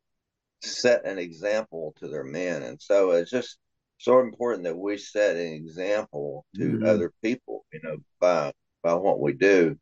set 0.62 1.04
an 1.04 1.18
example 1.18 1.94
to 1.98 2.08
their 2.08 2.24
men. 2.24 2.62
And 2.62 2.80
so 2.80 3.10
it's 3.10 3.30
just 3.30 3.58
so 3.98 4.20
important 4.20 4.64
that 4.64 4.76
we 4.76 4.98
set 4.98 5.36
an 5.36 5.52
example 5.52 6.44
to 6.56 6.62
mm-hmm. 6.62 6.86
other 6.86 7.12
people, 7.22 7.64
you 7.72 7.80
know, 7.82 7.96
by 8.20 8.52
by 8.82 8.94
what 8.94 9.20
we 9.20 9.32
do. 9.32 9.78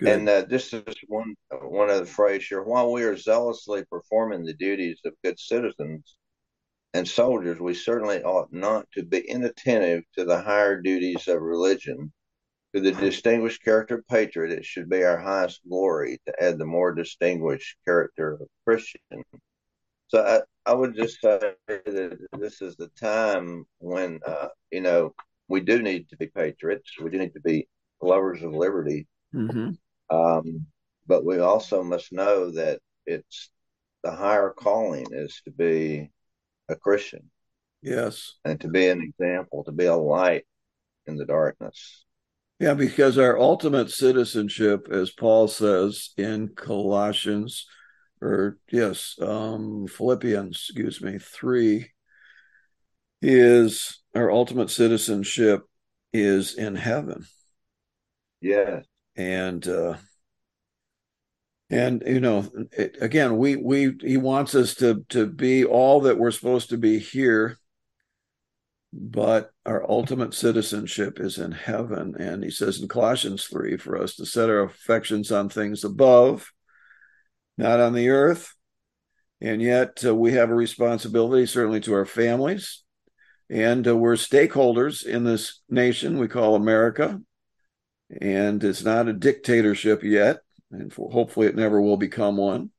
And 0.00 0.28
uh, 0.28 0.46
just 0.46 0.74
one 1.06 1.34
one 1.50 1.90
other 1.90 2.06
phrase 2.06 2.46
here: 2.46 2.62
while 2.62 2.92
we 2.92 3.04
are 3.04 3.16
zealously 3.16 3.84
performing 3.90 4.44
the 4.44 4.54
duties 4.54 5.00
of 5.04 5.14
good 5.24 5.38
citizens 5.38 6.16
and 6.94 7.06
soldiers, 7.06 7.60
we 7.60 7.74
certainly 7.74 8.22
ought 8.22 8.52
not 8.52 8.90
to 8.92 9.02
be 9.04 9.18
inattentive 9.18 10.04
to 10.16 10.24
the 10.24 10.40
higher 10.40 10.80
duties 10.80 11.28
of 11.28 11.40
religion 11.40 12.12
to 12.74 12.80
the 12.80 12.92
distinguished 12.92 13.62
character 13.62 13.96
of 13.96 14.06
patriot, 14.08 14.52
it 14.52 14.64
should 14.64 14.88
be 14.88 15.02
our 15.02 15.18
highest 15.18 15.60
glory 15.68 16.20
to 16.26 16.42
add 16.42 16.58
the 16.58 16.66
more 16.66 16.94
distinguished 16.94 17.76
character 17.86 18.34
of 18.34 18.48
Christian. 18.66 19.00
So 20.08 20.24
I, 20.24 20.70
I 20.70 20.74
would 20.74 20.94
just 20.94 21.20
say 21.20 21.54
that 21.66 22.18
this 22.38 22.60
is 22.60 22.76
the 22.76 22.88
time 23.00 23.64
when, 23.78 24.20
uh, 24.26 24.48
you 24.70 24.80
know, 24.80 25.14
we 25.48 25.60
do 25.60 25.82
need 25.82 26.08
to 26.10 26.16
be 26.16 26.26
patriots. 26.26 26.92
We 27.00 27.10
do 27.10 27.18
need 27.18 27.34
to 27.34 27.40
be 27.40 27.68
lovers 28.02 28.42
of 28.42 28.52
liberty. 28.52 29.06
Mm-hmm. 29.34 29.70
Um, 30.14 30.66
but 31.06 31.24
we 31.24 31.38
also 31.38 31.82
must 31.82 32.12
know 32.12 32.50
that 32.52 32.80
it's 33.06 33.50
the 34.04 34.10
higher 34.10 34.50
calling 34.50 35.06
is 35.10 35.40
to 35.44 35.50
be 35.50 36.10
a 36.68 36.76
Christian. 36.76 37.30
Yes. 37.82 38.34
And 38.44 38.60
to 38.60 38.68
be 38.68 38.88
an 38.88 39.00
example, 39.00 39.64
to 39.64 39.72
be 39.72 39.86
a 39.86 39.96
light 39.96 40.44
in 41.06 41.16
the 41.16 41.24
darkness. 41.24 42.04
Yeah, 42.58 42.74
because 42.74 43.18
our 43.18 43.38
ultimate 43.38 43.90
citizenship, 43.90 44.88
as 44.90 45.10
Paul 45.10 45.46
says 45.46 46.10
in 46.16 46.48
Colossians, 46.48 47.66
or 48.20 48.58
yes, 48.70 49.14
um, 49.20 49.86
Philippians, 49.86 50.56
excuse 50.56 51.00
me, 51.00 51.18
three, 51.18 51.90
is 53.22 54.00
our 54.14 54.30
ultimate 54.30 54.70
citizenship 54.70 55.62
is 56.12 56.54
in 56.54 56.74
heaven. 56.74 57.26
Yeah, 58.40 58.80
and 59.14 59.66
uh, 59.66 59.94
and 61.70 62.02
you 62.04 62.18
know, 62.18 62.50
it, 62.72 62.96
again, 63.00 63.36
we 63.36 63.54
we 63.54 63.96
he 64.00 64.16
wants 64.16 64.56
us 64.56 64.74
to 64.76 65.04
to 65.10 65.26
be 65.26 65.64
all 65.64 66.00
that 66.02 66.18
we're 66.18 66.32
supposed 66.32 66.70
to 66.70 66.76
be 66.76 66.98
here 66.98 67.56
but 68.92 69.50
our 69.66 69.88
ultimate 69.88 70.32
citizenship 70.34 71.20
is 71.20 71.38
in 71.38 71.52
heaven. 71.52 72.14
And 72.18 72.42
he 72.42 72.50
says 72.50 72.80
in 72.80 72.88
Colossians 72.88 73.44
3 73.44 73.76
for 73.76 74.00
us 74.00 74.16
to 74.16 74.26
set 74.26 74.48
our 74.48 74.62
affections 74.62 75.30
on 75.30 75.48
things 75.48 75.84
above, 75.84 76.50
not 77.56 77.80
on 77.80 77.92
the 77.92 78.08
earth. 78.08 78.54
And 79.40 79.60
yet 79.60 80.02
uh, 80.04 80.14
we 80.14 80.32
have 80.32 80.50
a 80.50 80.54
responsibility, 80.54 81.46
certainly 81.46 81.80
to 81.80 81.94
our 81.94 82.06
families. 82.06 82.82
And 83.50 83.86
uh, 83.86 83.96
we're 83.96 84.14
stakeholders 84.14 85.04
in 85.04 85.24
this 85.24 85.60
nation 85.68 86.18
we 86.18 86.28
call 86.28 86.54
America. 86.54 87.20
And 88.20 88.64
it's 88.64 88.82
not 88.82 89.08
a 89.08 89.12
dictatorship 89.12 90.02
yet. 90.02 90.38
And 90.70 90.92
for, 90.92 91.10
hopefully 91.10 91.46
it 91.46 91.56
never 91.56 91.80
will 91.80 91.98
become 91.98 92.36
one. 92.36 92.70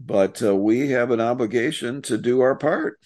But 0.00 0.42
uh, 0.42 0.56
we 0.56 0.90
have 0.90 1.10
an 1.10 1.20
obligation 1.20 2.02
to 2.02 2.18
do 2.18 2.40
our 2.40 2.56
part 2.56 2.98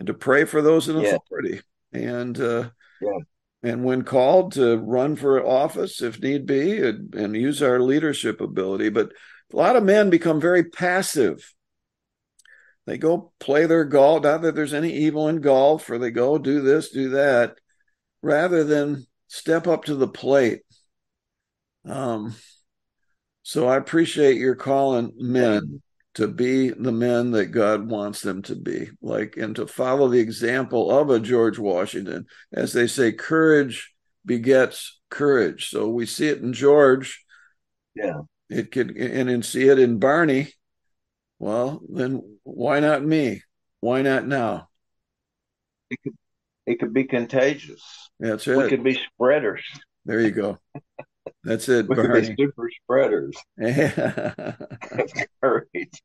and 0.00 0.06
to 0.06 0.14
pray 0.14 0.44
for 0.44 0.62
those 0.62 0.88
in 0.88 0.96
authority. 0.96 1.60
Yeah. 1.92 2.00
And 2.00 2.40
uh, 2.40 2.70
yeah. 3.00 3.18
and 3.62 3.84
when 3.84 4.02
called 4.02 4.52
to 4.52 4.78
run 4.78 5.14
for 5.14 5.46
office 5.46 6.00
if 6.00 6.20
need 6.20 6.46
be, 6.46 6.78
and, 6.78 7.14
and 7.14 7.36
use 7.36 7.62
our 7.62 7.78
leadership 7.78 8.40
ability. 8.40 8.88
But 8.88 9.12
a 9.52 9.56
lot 9.56 9.76
of 9.76 9.84
men 9.84 10.10
become 10.10 10.40
very 10.40 10.64
passive. 10.64 11.52
They 12.86 12.96
go 12.96 13.32
play 13.38 13.66
their 13.66 13.84
golf. 13.84 14.22
Not 14.22 14.42
that 14.42 14.54
there's 14.54 14.74
any 14.74 14.92
evil 14.92 15.28
in 15.28 15.42
golf, 15.42 15.90
or 15.90 15.98
they 15.98 16.10
go 16.10 16.38
do 16.38 16.62
this, 16.62 16.88
do 16.88 17.10
that, 17.10 17.56
rather 18.22 18.64
than 18.64 19.06
step 19.28 19.66
up 19.68 19.84
to 19.84 19.94
the 19.94 20.08
plate. 20.08 20.62
Um, 21.84 22.34
so 23.42 23.68
I 23.68 23.76
appreciate 23.76 24.38
your 24.38 24.54
calling 24.54 25.12
men 25.16 25.82
to 26.14 26.26
be 26.26 26.70
the 26.70 26.92
men 26.92 27.30
that 27.30 27.46
God 27.46 27.88
wants 27.88 28.20
them 28.20 28.42
to 28.42 28.56
be, 28.56 28.88
like, 29.00 29.36
and 29.36 29.54
to 29.56 29.66
follow 29.66 30.08
the 30.08 30.18
example 30.18 30.90
of 30.90 31.08
a 31.10 31.20
George 31.20 31.58
Washington. 31.58 32.26
As 32.52 32.72
they 32.72 32.86
say, 32.86 33.12
courage 33.12 33.94
begets 34.26 35.00
courage. 35.08 35.70
So 35.70 35.88
we 35.88 36.06
see 36.06 36.28
it 36.28 36.42
in 36.42 36.52
George. 36.52 37.24
Yeah. 37.94 38.22
It 38.48 38.72
could, 38.72 38.96
and, 38.96 39.30
and 39.30 39.44
see 39.44 39.68
it 39.68 39.78
in 39.78 40.00
Barney. 40.00 40.52
Well, 41.38 41.80
then 41.88 42.38
why 42.42 42.80
not 42.80 43.04
me? 43.04 43.42
Why 43.78 44.02
not 44.02 44.26
now? 44.26 44.68
It 45.90 46.00
could, 46.02 46.14
it 46.66 46.80
could 46.80 46.92
be 46.92 47.04
contagious. 47.04 47.82
That's 48.18 48.46
it. 48.46 48.56
We 48.56 48.68
could 48.68 48.84
be 48.84 49.00
spreaders. 49.14 49.62
There 50.04 50.20
you 50.20 50.32
go. 50.32 50.58
That's 51.44 51.68
it. 51.68 51.88
We 51.88 51.96
Barney. 51.96 52.26
could 52.26 52.36
be 52.36 52.44
super 52.44 52.70
spreaders. 52.82 53.36
That's 53.56 55.26
great. 55.42 56.00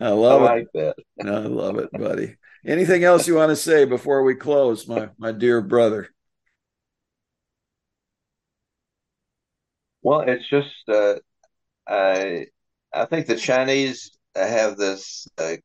I 0.00 0.08
love 0.08 0.42
I 0.42 0.44
like 0.44 0.68
it. 0.74 0.96
that. 1.18 1.26
I 1.26 1.38
love 1.40 1.78
it, 1.78 1.90
buddy. 1.92 2.36
Anything 2.66 3.04
else 3.04 3.26
you 3.26 3.36
want 3.36 3.50
to 3.50 3.56
say 3.56 3.84
before 3.84 4.22
we 4.22 4.34
close, 4.34 4.86
my 4.88 5.10
my 5.18 5.32
dear 5.32 5.60
brother? 5.60 6.08
Well, 10.02 10.20
it's 10.20 10.48
just 10.48 10.88
uh, 10.88 11.16
I 11.88 12.46
I 12.92 13.04
think 13.06 13.26
the 13.26 13.36
Chinese 13.36 14.16
have 14.34 14.76
this 14.76 15.26
uh, 15.38 15.56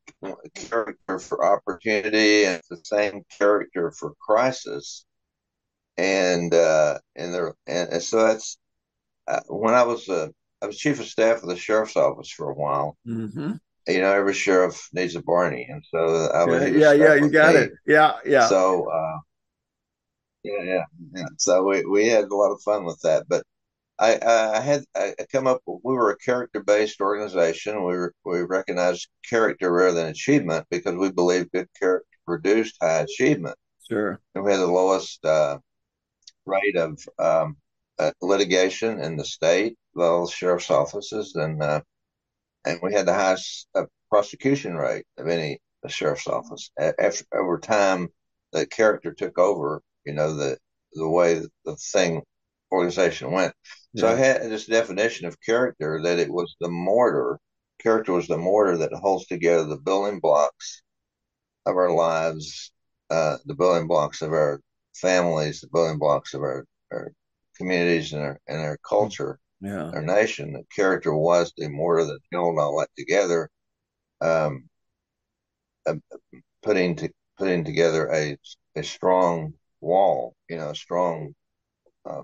character 0.54 1.18
for 1.18 1.44
opportunity 1.44 2.44
and 2.44 2.60
the 2.68 2.80
same 2.84 3.22
character 3.38 3.90
for 3.92 4.14
crisis, 4.20 5.06
and 5.96 6.52
uh, 6.54 6.98
and 7.14 7.34
and, 7.66 7.88
and 7.92 8.02
so 8.02 8.26
that's 8.26 8.58
uh, 9.28 9.40
when 9.48 9.74
I 9.74 9.82
was 9.82 10.08
uh, 10.08 10.28
I 10.62 10.66
was 10.66 10.78
chief 10.78 11.00
of 11.00 11.06
staff 11.06 11.42
of 11.42 11.48
the 11.48 11.56
sheriff's 11.56 11.96
office 11.96 12.30
for 12.30 12.50
a 12.50 12.54
while, 12.54 12.96
mm-hmm. 13.06 13.52
you 13.86 14.00
know, 14.00 14.12
every 14.12 14.34
sheriff 14.34 14.88
needs 14.92 15.16
a 15.16 15.22
Barney, 15.22 15.66
and 15.68 15.84
so 15.90 16.28
I 16.32 16.44
was 16.44 16.70
yeah, 16.70 16.92
yeah, 16.92 17.14
you 17.14 17.30
got 17.30 17.54
me. 17.54 17.60
it, 17.62 17.72
yeah, 17.86 18.14
yeah. 18.24 18.48
So, 18.48 18.90
uh, 18.90 19.18
yeah, 20.44 20.62
yeah, 20.62 20.84
yeah. 21.14 21.26
So 21.38 21.64
we 21.64 21.84
we 21.84 22.08
had 22.08 22.24
a 22.24 22.36
lot 22.36 22.52
of 22.52 22.62
fun 22.62 22.84
with 22.84 23.00
that, 23.02 23.28
but 23.28 23.42
I, 23.98 24.18
I 24.22 24.60
had 24.60 24.84
I 24.94 25.14
come 25.32 25.46
up. 25.46 25.62
We 25.66 25.94
were 25.94 26.10
a 26.10 26.18
character 26.18 26.62
based 26.62 27.00
organization. 27.00 27.76
We 27.84 27.96
were, 27.96 28.14
we 28.24 28.42
recognized 28.42 29.08
character 29.28 29.72
rather 29.72 29.94
than 29.94 30.08
achievement 30.08 30.66
because 30.70 30.94
we 30.94 31.10
believe 31.10 31.50
good 31.52 31.68
character 31.78 32.06
produced 32.26 32.76
high 32.80 33.00
achievement. 33.00 33.56
Sure. 33.88 34.20
And 34.34 34.44
we 34.44 34.50
had 34.50 34.60
the 34.60 34.66
lowest 34.66 35.24
uh, 35.24 35.58
rate 36.44 36.76
of 36.76 37.00
um, 37.18 37.56
litigation 38.20 39.00
in 39.00 39.16
the 39.16 39.24
state, 39.24 39.76
well, 39.94 40.26
sheriff's 40.26 40.70
offices, 40.70 41.34
and 41.34 41.62
uh, 41.62 41.80
and 42.64 42.80
we 42.82 42.92
had 42.92 43.06
the 43.06 43.14
highest 43.14 43.68
uh, 43.74 43.84
prosecution 44.10 44.76
rate 44.76 45.06
of 45.18 45.28
any 45.28 45.58
sheriff's 45.88 46.26
office. 46.26 46.70
After 46.78 47.24
over 47.32 47.58
time, 47.58 48.08
the 48.52 48.66
character 48.66 49.12
took 49.12 49.38
over. 49.38 49.82
You 50.04 50.14
know 50.14 50.34
the 50.34 50.58
the 50.92 51.08
way 51.08 51.42
the 51.64 51.76
thing 51.76 52.22
organization 52.72 53.30
went. 53.30 53.54
So. 53.96 54.08
I 54.08 54.14
had 54.14 54.42
this 54.42 54.66
definition 54.66 55.26
of 55.26 55.40
character 55.40 56.00
that 56.02 56.18
it 56.18 56.30
was 56.30 56.54
the 56.60 56.68
mortar. 56.68 57.38
Character 57.80 58.12
was 58.12 58.26
the 58.26 58.36
mortar 58.36 58.76
that 58.78 58.92
holds 58.92 59.26
together 59.26 59.64
the 59.64 59.78
building 59.78 60.20
blocks 60.20 60.82
of 61.64 61.76
our 61.76 61.90
lives, 61.90 62.72
uh, 63.10 63.38
the 63.46 63.54
building 63.54 63.86
blocks 63.86 64.20
of 64.20 64.32
our 64.32 64.60
families, 64.94 65.60
the 65.60 65.68
building 65.68 65.98
blocks 65.98 66.34
of 66.34 66.42
our, 66.42 66.66
our 66.92 67.12
communities 67.56 68.12
and 68.12 68.22
our 68.22 68.40
and 68.48 68.60
our 68.60 68.78
culture, 68.88 69.38
yeah. 69.60 69.90
our 69.90 70.02
nation. 70.02 70.52
The 70.52 70.64
character 70.74 71.14
was 71.14 71.52
the 71.56 71.68
mortar 71.68 72.04
that 72.04 72.20
held 72.32 72.58
all 72.58 72.78
that 72.78 72.88
together, 72.96 73.50
um, 74.20 74.68
uh, 75.86 75.94
putting 76.62 76.96
to, 76.96 77.10
putting 77.38 77.64
together 77.64 78.10
a 78.12 78.36
a 78.76 78.82
strong 78.82 79.54
wall, 79.80 80.34
you 80.48 80.56
know, 80.56 80.70
a 80.70 80.74
strong 80.74 81.34
uh, 82.08 82.22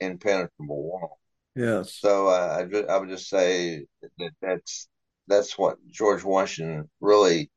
impenetrable 0.00 0.82
wall. 0.82 1.18
Yes. 1.56 1.94
So 1.94 2.28
uh, 2.28 2.64
I, 2.72 2.92
I 2.92 2.98
would 2.98 3.08
just 3.08 3.28
say 3.28 3.84
that 4.18 4.30
that's 4.40 4.88
that's 5.26 5.58
what 5.58 5.78
George 5.88 6.24
Washington 6.24 6.90
really 7.00 7.50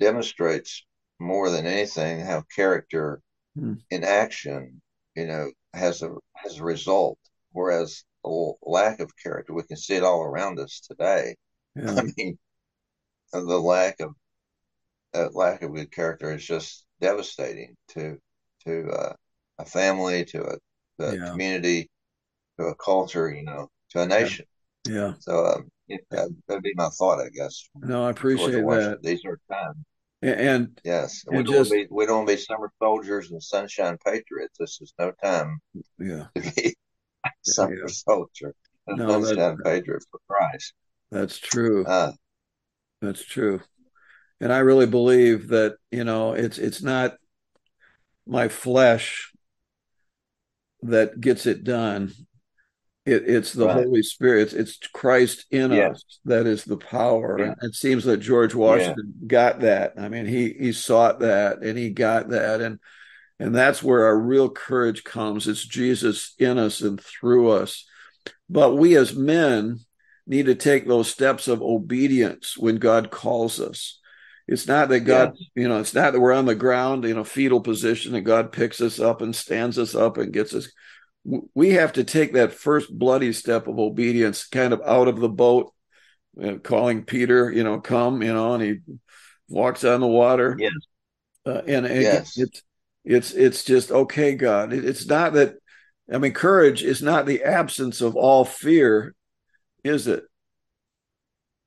demonstrates 0.00 0.84
more 1.18 1.50
than 1.50 1.66
anything 1.66 2.20
how 2.20 2.44
character 2.54 3.20
hmm. 3.54 3.74
in 3.90 4.04
action, 4.04 4.80
you 5.14 5.26
know, 5.26 5.50
has 5.74 6.02
a 6.02 6.10
has 6.34 6.58
a 6.58 6.64
result. 6.64 7.18
Whereas 7.52 8.04
a 8.24 8.50
lack 8.62 9.00
of 9.00 9.10
character, 9.22 9.54
we 9.54 9.62
can 9.62 9.76
see 9.76 9.94
it 9.94 10.02
all 10.02 10.22
around 10.22 10.58
us 10.58 10.80
today. 10.80 11.34
Yeah. 11.74 11.94
I 11.94 12.02
mean, 12.16 12.38
the 13.32 13.40
lack 13.40 14.00
of 14.00 14.12
uh, 15.14 15.28
lack 15.32 15.62
of 15.62 15.74
good 15.74 15.90
character 15.90 16.34
is 16.34 16.44
just 16.44 16.84
devastating 17.00 17.76
to 17.88 18.18
to 18.64 18.88
uh, 18.90 19.12
a 19.58 19.64
family, 19.64 20.24
to 20.26 20.44
a 20.44 20.56
the 20.98 21.16
yeah. 21.16 21.30
community, 21.30 21.88
to 22.58 22.66
a 22.66 22.74
culture, 22.74 23.30
you 23.30 23.44
know, 23.44 23.68
to 23.90 24.02
a 24.02 24.06
nation. 24.06 24.46
Yeah. 24.86 24.94
yeah. 24.94 25.12
So 25.20 25.46
um, 25.46 25.68
that'd 26.10 26.62
be 26.62 26.72
my 26.74 26.88
thought, 26.90 27.20
I 27.20 27.28
guess. 27.30 27.68
No, 27.76 28.04
I 28.04 28.10
appreciate 28.10 28.52
that. 28.52 28.98
These 29.02 29.24
are 29.24 29.38
times. 29.50 29.84
And, 30.20 30.80
yes, 30.84 31.22
and 31.28 31.38
we, 31.38 31.44
just, 31.44 31.70
don't 31.70 31.80
be, 31.80 31.86
we 31.90 32.06
don't 32.06 32.26
be 32.26 32.36
summer 32.36 32.72
soldiers 32.82 33.30
and 33.30 33.40
sunshine 33.40 33.98
patriots. 34.04 34.56
This 34.58 34.80
is 34.80 34.92
no 34.98 35.12
time 35.22 35.60
yeah. 35.98 36.24
to 36.34 36.52
be 36.56 36.76
summer 37.42 37.76
yeah. 37.76 37.86
soldier 37.86 38.54
and 38.88 38.98
no, 38.98 39.22
sunshine 39.22 39.58
patriot 39.64 40.02
for 40.10 40.18
Christ. 40.28 40.74
That's 41.12 41.38
true. 41.38 41.86
Uh, 41.86 42.12
that's 43.00 43.24
true. 43.24 43.60
And 44.40 44.52
I 44.52 44.58
really 44.58 44.86
believe 44.86 45.48
that, 45.48 45.76
you 45.90 46.04
know, 46.04 46.32
it's 46.32 46.58
it's 46.58 46.82
not 46.82 47.14
my 48.26 48.48
flesh 48.48 49.32
that 50.82 51.20
gets 51.20 51.46
it 51.46 51.64
done. 51.64 52.12
It, 53.08 53.28
it's 53.28 53.52
the 53.52 53.66
right. 53.66 53.84
Holy 53.84 54.02
Spirit. 54.02 54.42
It's, 54.42 54.52
it's 54.52 54.76
Christ 54.92 55.46
in 55.50 55.72
yeah. 55.72 55.90
us 55.90 56.04
that 56.24 56.46
is 56.46 56.64
the 56.64 56.76
power. 56.76 57.38
Yeah. 57.38 57.54
And 57.60 57.70
it 57.70 57.74
seems 57.74 58.04
that 58.04 58.18
George 58.18 58.54
Washington 58.54 59.14
yeah. 59.20 59.26
got 59.26 59.60
that. 59.60 59.94
I 59.98 60.08
mean, 60.08 60.26
he 60.26 60.52
he 60.52 60.72
sought 60.72 61.20
that 61.20 61.58
and 61.62 61.78
he 61.78 61.90
got 61.90 62.28
that, 62.30 62.60
and 62.60 62.78
and 63.38 63.54
that's 63.54 63.82
where 63.82 64.06
our 64.06 64.18
real 64.18 64.50
courage 64.50 65.04
comes. 65.04 65.48
It's 65.48 65.64
Jesus 65.64 66.34
in 66.38 66.58
us 66.58 66.80
and 66.80 67.00
through 67.00 67.50
us. 67.50 67.86
But 68.50 68.76
we 68.76 68.96
as 68.96 69.14
men 69.14 69.80
need 70.26 70.46
to 70.46 70.54
take 70.54 70.86
those 70.86 71.10
steps 71.10 71.48
of 71.48 71.62
obedience 71.62 72.56
when 72.56 72.76
God 72.76 73.10
calls 73.10 73.60
us. 73.60 73.98
It's 74.46 74.66
not 74.66 74.88
that 74.88 75.00
God, 75.00 75.36
you 75.54 75.68
know, 75.68 75.78
it's 75.78 75.94
not 75.94 76.12
that 76.12 76.20
we're 76.20 76.32
on 76.32 76.46
the 76.46 76.54
ground 76.54 77.04
in 77.04 77.18
a 77.18 77.24
fetal 77.24 77.60
position 77.60 78.14
and 78.14 78.24
God 78.24 78.50
picks 78.50 78.80
us 78.80 78.98
up 78.98 79.20
and 79.20 79.36
stands 79.36 79.78
us 79.78 79.94
up 79.94 80.16
and 80.16 80.32
gets 80.32 80.54
us. 80.54 80.70
We 81.54 81.70
have 81.70 81.92
to 81.94 82.04
take 82.04 82.32
that 82.32 82.54
first 82.54 82.96
bloody 82.96 83.32
step 83.32 83.66
of 83.66 83.78
obedience, 83.78 84.46
kind 84.46 84.72
of 84.72 84.80
out 84.84 85.08
of 85.08 85.20
the 85.20 85.28
boat, 85.28 85.74
uh, 86.42 86.54
calling 86.62 87.04
Peter, 87.04 87.50
you 87.50 87.64
know, 87.64 87.80
come, 87.80 88.22
you 88.22 88.32
know, 88.32 88.54
and 88.54 88.62
he 88.62 88.78
walks 89.48 89.84
on 89.84 90.00
the 90.00 90.06
water. 90.06 90.56
Yes. 90.58 90.72
Uh, 91.44 91.62
and, 91.66 91.86
yes. 91.86 92.38
it's 92.38 92.62
it's 93.04 93.32
it's 93.32 93.64
just 93.64 93.90
okay, 93.90 94.34
God. 94.34 94.72
It, 94.72 94.84
it's 94.84 95.06
not 95.06 95.34
that. 95.34 95.56
I 96.10 96.18
mean, 96.18 96.32
courage 96.32 96.82
is 96.82 97.02
not 97.02 97.26
the 97.26 97.42
absence 97.42 98.00
of 98.00 98.16
all 98.16 98.44
fear, 98.44 99.14
is 99.84 100.06
it? 100.06 100.24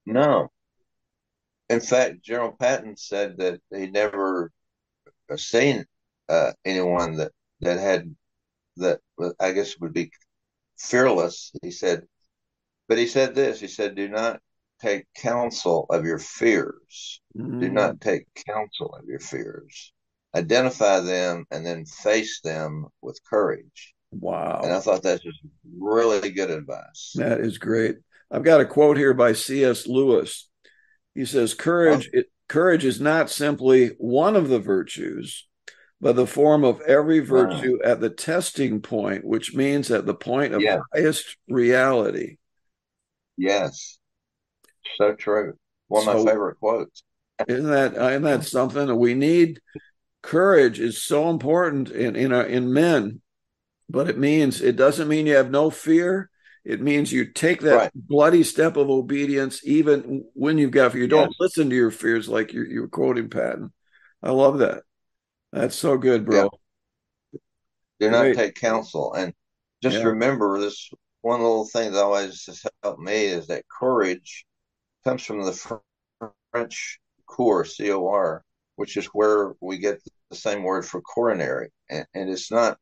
No, 0.06 0.50
in 1.72 1.80
fact, 1.80 2.22
General 2.22 2.52
Patton 2.60 2.98
said 2.98 3.38
that 3.38 3.62
he 3.74 3.88
never 3.88 4.52
seen 5.38 5.86
uh, 6.28 6.52
anyone 6.66 7.16
that 7.16 7.32
that 7.62 7.80
had 7.80 8.14
that 8.78 9.00
I 9.40 9.52
guess 9.52 9.80
would 9.80 9.94
be 9.94 10.12
fearless. 10.78 11.52
He 11.62 11.72
said, 11.72 12.04
but 12.88 12.98
he 12.98 13.08
said 13.08 13.36
this. 13.36 13.60
He 13.60 13.68
said, 13.68 13.96
"Do 13.96 14.08
not 14.10 14.40
take 14.82 15.06
counsel 15.16 15.86
of 15.90 16.06
your 16.06 16.20
fears. 16.20 17.22
Mm-hmm. 17.38 17.60
Do 17.60 17.70
not 17.70 18.02
take 18.02 18.26
counsel 18.48 18.96
of 19.00 19.06
your 19.06 19.20
fears. 19.20 19.94
Identify 20.36 21.02
them 21.02 21.46
and 21.52 21.66
then 21.66 21.86
face 21.86 22.42
them 22.42 22.88
with 23.02 23.20
courage." 23.30 23.94
Wow! 24.12 24.62
And 24.64 24.74
I 24.74 24.80
thought 24.80 25.04
that's 25.04 25.24
just 25.24 25.40
really 25.78 26.32
good 26.32 26.52
advice. 26.52 27.14
That 27.16 27.40
is 27.40 27.58
great. 27.58 27.98
I've 28.30 28.44
got 28.44 28.62
a 28.62 28.66
quote 28.66 28.98
here 28.98 29.14
by 29.14 29.34
C.S. 29.34 29.88
Lewis. 29.88 30.50
He 31.14 31.26
says, 31.26 31.54
courage, 31.54 32.10
it, 32.14 32.28
courage 32.48 32.86
is 32.86 33.02
not 33.02 33.30
simply 33.30 33.90
one 33.98 34.36
of 34.38 34.48
the 34.48 34.60
virtues, 34.60 35.48
but 36.02 36.16
the 36.16 36.26
form 36.26 36.64
of 36.64 36.82
every 36.82 37.20
virtue 37.20 37.78
wow. 37.84 37.92
at 37.92 38.02
the 38.02 38.10
testing 38.10 38.82
point, 38.82 39.24
which 39.24 39.54
means 39.54 39.92
at 39.92 40.08
the 40.08 40.16
point 40.16 40.54
of 40.54 40.64
highest 40.94 41.38
reality. 41.48 42.38
Yes. 43.38 44.00
So 44.98 45.14
true. 45.14 45.54
One 45.88 46.08
of 46.08 46.26
my 46.26 46.32
favorite 46.32 46.58
quotes. 46.60 47.04
isn't 47.48 47.70
that 47.70 47.94
isn't 47.94 48.24
that 48.24 48.46
something 48.46 48.88
that 48.88 48.96
we 48.96 49.14
need? 49.14 49.62
Courage 50.24 50.80
is 50.80 51.02
so 51.02 51.30
important 51.30 51.92
in 51.92 52.16
in, 52.16 52.34
our, 52.34 52.44
in 52.44 52.74
men, 52.74 53.22
but 53.88 54.10
it 54.10 54.18
means 54.18 54.62
it 54.62 54.76
doesn't 54.76 55.08
mean 55.08 55.28
you 55.28 55.36
have 55.36 55.52
no 55.52 55.70
fear. 55.70 56.30
It 56.64 56.82
means 56.82 57.12
you 57.12 57.26
take 57.26 57.62
that 57.62 57.76
right. 57.76 57.92
bloody 57.96 58.44
step 58.44 58.78
of 58.78 58.90
obedience, 58.90 59.62
even 59.66 60.26
when 60.34 60.58
you've 60.58 60.72
got 60.72 60.92
fear. 60.92 61.02
You 61.02 61.08
don't 61.08 61.36
listen 61.40 61.70
to 61.70 61.76
your 61.76 61.90
fears 61.90 62.30
like 62.30 62.54
you're, 62.54 62.68
you're 62.68 62.88
quoting 62.88 63.30
Patton. 63.30 63.74
I 64.22 64.30
love 64.30 64.60
that. 64.60 64.84
That's 65.52 65.76
so 65.76 65.98
good, 65.98 66.26
bro. 66.26 66.50
Yeah. 67.34 67.40
Do 68.00 68.12
not 68.12 68.22
Great. 68.22 68.36
take 68.36 68.56
counsel. 68.56 69.14
And 69.14 69.34
just 69.84 69.98
yeah. 69.98 70.04
remember 70.04 70.60
this 70.60 70.90
one 71.22 71.42
little 71.42 71.68
thing 71.68 71.92
that 71.92 72.04
always 72.04 72.46
has 72.46 72.64
helped 72.82 73.00
me 73.00 73.26
is 73.26 73.48
that 73.48 73.66
courage 73.68 74.46
comes 75.04 75.24
from 75.24 75.44
the 75.44 75.80
French 76.52 77.00
cor, 77.28 77.66
C 77.66 77.92
O 77.92 78.08
R, 78.08 78.44
which 78.76 78.98
is 78.98 79.06
where 79.08 79.54
we 79.62 79.78
get 79.78 80.02
the 80.30 80.36
same 80.36 80.64
word 80.64 80.86
for 80.86 81.02
coronary. 81.02 81.70
And, 81.90 82.06
and 82.14 82.30
it's 82.30 82.52
not 82.52 82.78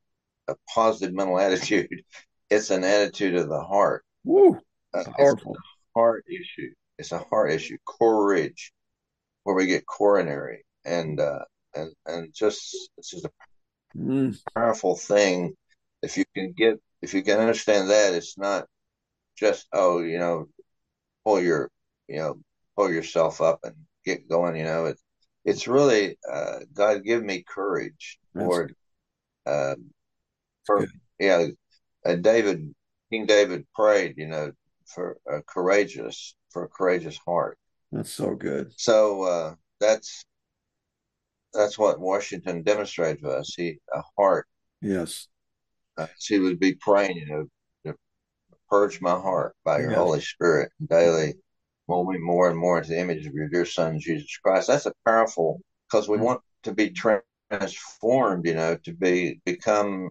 a 0.47 0.55
positive 0.73 1.13
mental 1.13 1.39
attitude 1.39 2.03
it's 2.49 2.69
an 2.71 2.84
attitude 2.84 3.36
of 3.36 3.49
the 3.49 3.62
heart. 3.62 4.03
Woo, 4.23 4.60
uh, 4.93 5.03
powerful. 5.17 5.55
heart 5.95 6.25
issue. 6.27 6.71
It's 6.97 7.12
a 7.12 7.19
heart 7.19 7.51
issue. 7.51 7.77
Courage, 7.86 8.73
where 9.43 9.55
we 9.55 9.67
get 9.67 9.86
coronary, 9.86 10.65
and 10.86 11.19
uh, 11.19 11.39
and 11.75 11.91
and 12.05 12.34
just 12.34 12.89
it's 12.97 13.12
just 13.12 13.25
a 13.25 13.32
mm. 13.97 14.38
powerful 14.55 14.95
thing. 14.95 15.53
If 16.01 16.17
you 16.17 16.25
can 16.34 16.53
get, 16.53 16.79
if 17.01 17.13
you 17.13 17.23
can 17.23 17.39
understand 17.39 17.89
that, 17.89 18.13
it's 18.13 18.38
not 18.38 18.65
just 19.38 19.67
oh, 19.73 19.99
you 19.99 20.19
know, 20.19 20.47
pull 21.25 21.41
your, 21.41 21.69
you 22.08 22.17
know, 22.17 22.39
pull 22.75 22.91
yourself 22.91 23.41
up 23.41 23.60
and 23.63 23.75
get 24.05 24.29
going. 24.29 24.55
You 24.55 24.65
know, 24.65 24.86
it's 24.86 25.03
it's 25.45 25.67
really 25.67 26.17
uh, 26.32 26.60
God 26.73 27.03
give 27.03 27.23
me 27.23 27.43
courage, 27.47 28.19
Lord. 28.34 28.75
Um, 29.45 29.91
for 30.65 30.88
yeah, 31.19 31.47
uh, 32.05 32.15
David, 32.15 32.73
King 33.12 33.25
David 33.25 33.65
prayed, 33.73 34.15
you 34.17 34.27
know, 34.27 34.51
for 34.86 35.17
a 35.27 35.41
courageous, 35.41 36.36
for 36.51 36.63
a 36.63 36.67
courageous 36.67 37.17
heart. 37.17 37.58
That's 37.91 38.12
so 38.12 38.36
good. 38.36 38.71
So 38.77 39.23
uh, 39.23 39.55
that's 39.79 40.23
that's 41.53 41.77
what 41.77 41.99
Washington 41.99 42.63
demonstrated 42.63 43.23
to 43.23 43.29
us. 43.29 43.53
He 43.55 43.79
a 43.93 44.01
heart. 44.17 44.47
Yes. 44.81 45.27
Uh, 45.97 46.07
he 46.19 46.39
would 46.39 46.59
be 46.59 46.75
praying, 46.75 47.17
you 47.17 47.25
know, 47.25 47.45
to 47.85 47.95
purge 48.69 49.01
my 49.01 49.12
heart 49.12 49.55
by 49.65 49.79
your 49.79 49.91
yes. 49.91 49.99
Holy 49.99 50.21
Spirit 50.21 50.71
daily, 50.88 51.33
mold 51.88 52.07
me 52.07 52.17
more 52.19 52.49
and 52.49 52.57
more 52.57 52.77
into 52.77 52.91
the 52.91 52.99
image 52.99 53.25
of 53.25 53.33
your 53.33 53.49
dear 53.49 53.65
Son 53.65 53.99
Jesus 53.99 54.38
Christ. 54.38 54.67
That's 54.67 54.85
a 54.85 54.93
powerful 55.05 55.62
because 55.89 56.07
we 56.07 56.17
mm-hmm. 56.17 56.25
want 56.25 56.41
to 56.63 56.73
be 56.73 56.91
transformed, 56.91 58.45
you 58.45 58.53
know, 58.53 58.77
to 58.83 58.93
be 58.93 59.41
become 59.45 60.09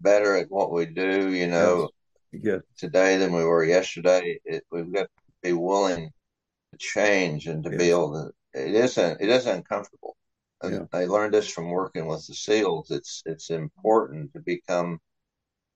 better 0.00 0.36
at 0.36 0.50
what 0.50 0.72
we 0.72 0.86
do, 0.86 1.32
you 1.32 1.48
know, 1.48 1.88
yes. 2.32 2.60
today 2.76 3.16
than 3.16 3.32
we 3.32 3.44
were 3.44 3.64
yesterday. 3.64 4.38
It, 4.44 4.64
we've 4.70 4.92
got 4.92 5.02
to 5.02 5.32
be 5.42 5.52
willing 5.52 6.10
to 6.72 6.78
change 6.78 7.46
and 7.46 7.62
to 7.64 7.70
yes. 7.70 7.78
be 7.78 7.90
able 7.90 8.12
to. 8.12 8.32
It 8.56 8.74
isn't. 8.74 9.20
It 9.20 9.28
isn't 9.28 9.56
uncomfortable. 9.56 10.16
Yeah. 10.64 10.86
I 10.92 11.04
learned 11.04 11.34
this 11.34 11.48
from 11.48 11.70
working 11.70 12.06
with 12.06 12.26
the 12.26 12.34
SEALs. 12.34 12.90
It's 12.90 13.22
it's 13.26 13.50
important 13.50 14.32
to 14.32 14.40
become 14.40 14.98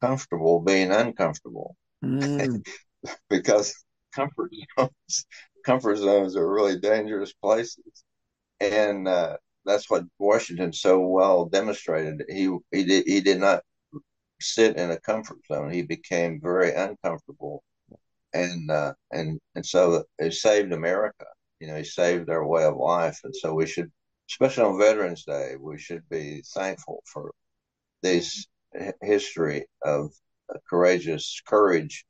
comfortable 0.01 0.61
being 0.61 0.91
uncomfortable 0.91 1.77
mm. 2.03 2.65
because 3.31 3.75
comfort 4.15 4.51
zones 4.79 5.27
comfort 5.65 5.97
zones 5.97 6.37
are 6.37 6.51
really 6.51 6.79
dangerous 6.79 7.35
places, 7.35 8.05
and 8.61 9.07
uh, 9.07 9.37
that's 9.67 9.91
what 9.91 10.05
Washington 10.19 10.73
so 10.73 11.01
well 11.01 11.45
demonstrated. 11.45 12.25
He 12.29 12.49
he 12.73 12.85
did 12.85 13.05
he 13.07 13.21
did 13.21 13.41
not 13.41 13.63
sit 14.41 14.77
in 14.77 14.91
a 14.91 15.01
comfort 15.01 15.39
zone. 15.53 15.71
He 15.71 15.83
became 15.83 16.41
very 16.43 16.73
uncomfortable, 16.75 17.63
and 18.33 18.71
uh, 18.71 18.95
and 19.13 19.39
and 19.55 19.67
so 19.67 20.05
it 20.19 20.33
saved 20.33 20.73
America. 20.73 21.27
You 21.61 21.69
know, 21.69 21.77
he 21.77 21.85
saved 21.85 22.31
our 22.31 22.47
way 22.47 22.65
of 22.65 22.77
life, 22.77 23.21
and 23.25 23.35
so 23.35 23.55
we 23.55 23.67
should, 23.67 23.91
especially 24.31 24.65
on 24.65 24.79
Veterans 24.79 25.25
Day, 25.25 25.57
we 25.61 25.79
should 25.79 26.09
be 26.09 26.43
thankful 26.55 27.03
for 27.07 27.33
this 28.03 28.47
history 29.03 29.67
of 29.85 30.13
courageous 30.69 31.41
courage 31.47 32.05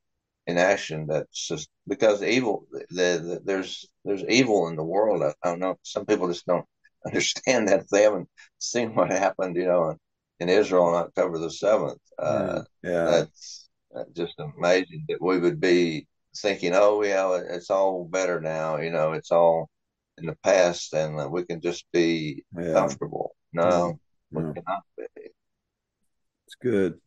in 0.47 0.57
action. 0.57 1.07
That's 1.07 1.47
just 1.47 1.69
because 1.87 2.23
evil. 2.23 2.65
The, 2.71 2.85
the, 2.89 3.41
there's 3.43 3.87
there's 4.05 4.23
evil 4.29 4.67
in 4.69 4.75
the 4.75 4.83
world. 4.83 5.21
I, 5.21 5.33
I 5.43 5.51
don't 5.51 5.59
know. 5.59 5.77
Some 5.83 6.05
people 6.05 6.27
just 6.27 6.45
don't 6.45 6.65
understand 7.05 7.67
that 7.67 7.81
if 7.81 7.87
they 7.89 8.03
haven't 8.03 8.29
seen 8.57 8.95
what 8.95 9.09
happened. 9.11 9.55
You 9.57 9.65
know 9.65 9.97
in 10.41 10.49
Israel 10.49 10.85
on 10.85 10.95
October 10.95 11.37
the 11.37 11.47
7th. 11.47 11.99
Uh, 12.17 12.63
yeah. 12.83 13.05
That's 13.05 13.69
just 14.13 14.33
amazing 14.39 15.05
that 15.07 15.21
we 15.21 15.37
would 15.37 15.61
be 15.61 16.07
thinking, 16.35 16.73
oh, 16.73 17.03
yeah, 17.03 17.39
it's 17.55 17.69
all 17.69 18.05
better 18.05 18.39
now. 18.39 18.77
You 18.77 18.91
know, 18.91 19.13
it's 19.13 19.31
all 19.31 19.69
in 20.17 20.25
the 20.25 20.35
past 20.43 20.93
and 20.93 21.31
we 21.31 21.43
can 21.43 21.61
just 21.61 21.85
be 21.91 22.43
yeah. 22.57 22.73
comfortable. 22.73 23.35
No, 23.53 23.99
yeah. 24.31 24.39
we 24.39 24.53
cannot 24.53 24.83
be. 24.97 25.05
It's 25.15 26.55
good. 26.61 26.99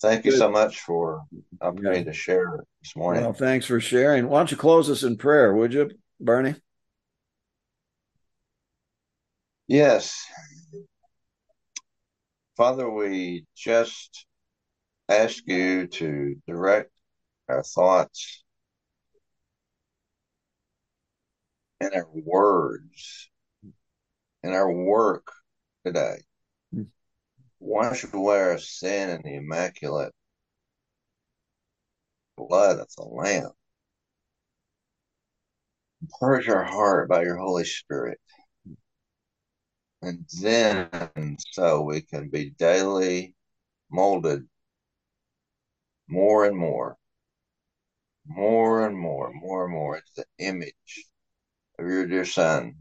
Thank 0.00 0.24
good. 0.24 0.32
you 0.32 0.38
so 0.38 0.50
much 0.50 0.80
for 0.80 1.22
opportunity 1.60 2.00
yeah. 2.00 2.04
to 2.04 2.12
share 2.12 2.60
this 2.82 2.96
morning. 2.96 3.22
Well, 3.22 3.32
thanks 3.32 3.66
for 3.66 3.80
sharing. 3.80 4.28
Why 4.28 4.40
don't 4.40 4.50
you 4.50 4.56
close 4.56 4.90
us 4.90 5.02
in 5.02 5.16
prayer, 5.16 5.54
would 5.54 5.72
you, 5.72 5.90
Barney? 6.20 6.54
Yes. 9.66 10.24
Father, 12.56 12.88
we 12.88 13.44
just 13.56 14.26
ask 15.08 15.42
you 15.46 15.86
to 15.86 16.36
direct 16.46 16.90
our 17.48 17.62
thoughts 17.62 18.44
and 21.80 21.94
our 21.94 22.08
words 22.12 23.30
and 24.42 24.54
our 24.54 24.70
work 24.70 25.32
today. 25.84 26.16
Wash 27.58 28.04
away 28.12 28.40
our 28.40 28.58
sin 28.58 29.10
in 29.10 29.22
the 29.22 29.34
immaculate 29.36 30.12
blood 32.36 32.78
of 32.78 32.88
the 32.96 33.04
Lamb. 33.04 33.50
Purge 36.20 36.48
our 36.48 36.64
heart 36.64 37.08
by 37.08 37.22
your 37.22 37.36
Holy 37.38 37.64
Spirit. 37.64 38.20
And 40.02 40.24
then 40.40 40.88
so 41.50 41.82
we 41.82 42.02
can 42.02 42.28
be 42.28 42.50
daily 42.50 43.34
molded 43.90 44.46
more 46.08 46.44
and 46.44 46.56
more, 46.56 46.96
more 48.26 48.86
and 48.86 48.96
more, 48.96 49.32
more 49.32 49.64
and 49.64 49.72
more 49.72 49.96
into 49.96 50.10
the 50.16 50.26
image 50.38 51.06
of 51.78 51.86
your 51.86 52.06
dear 52.06 52.24
Son, 52.24 52.74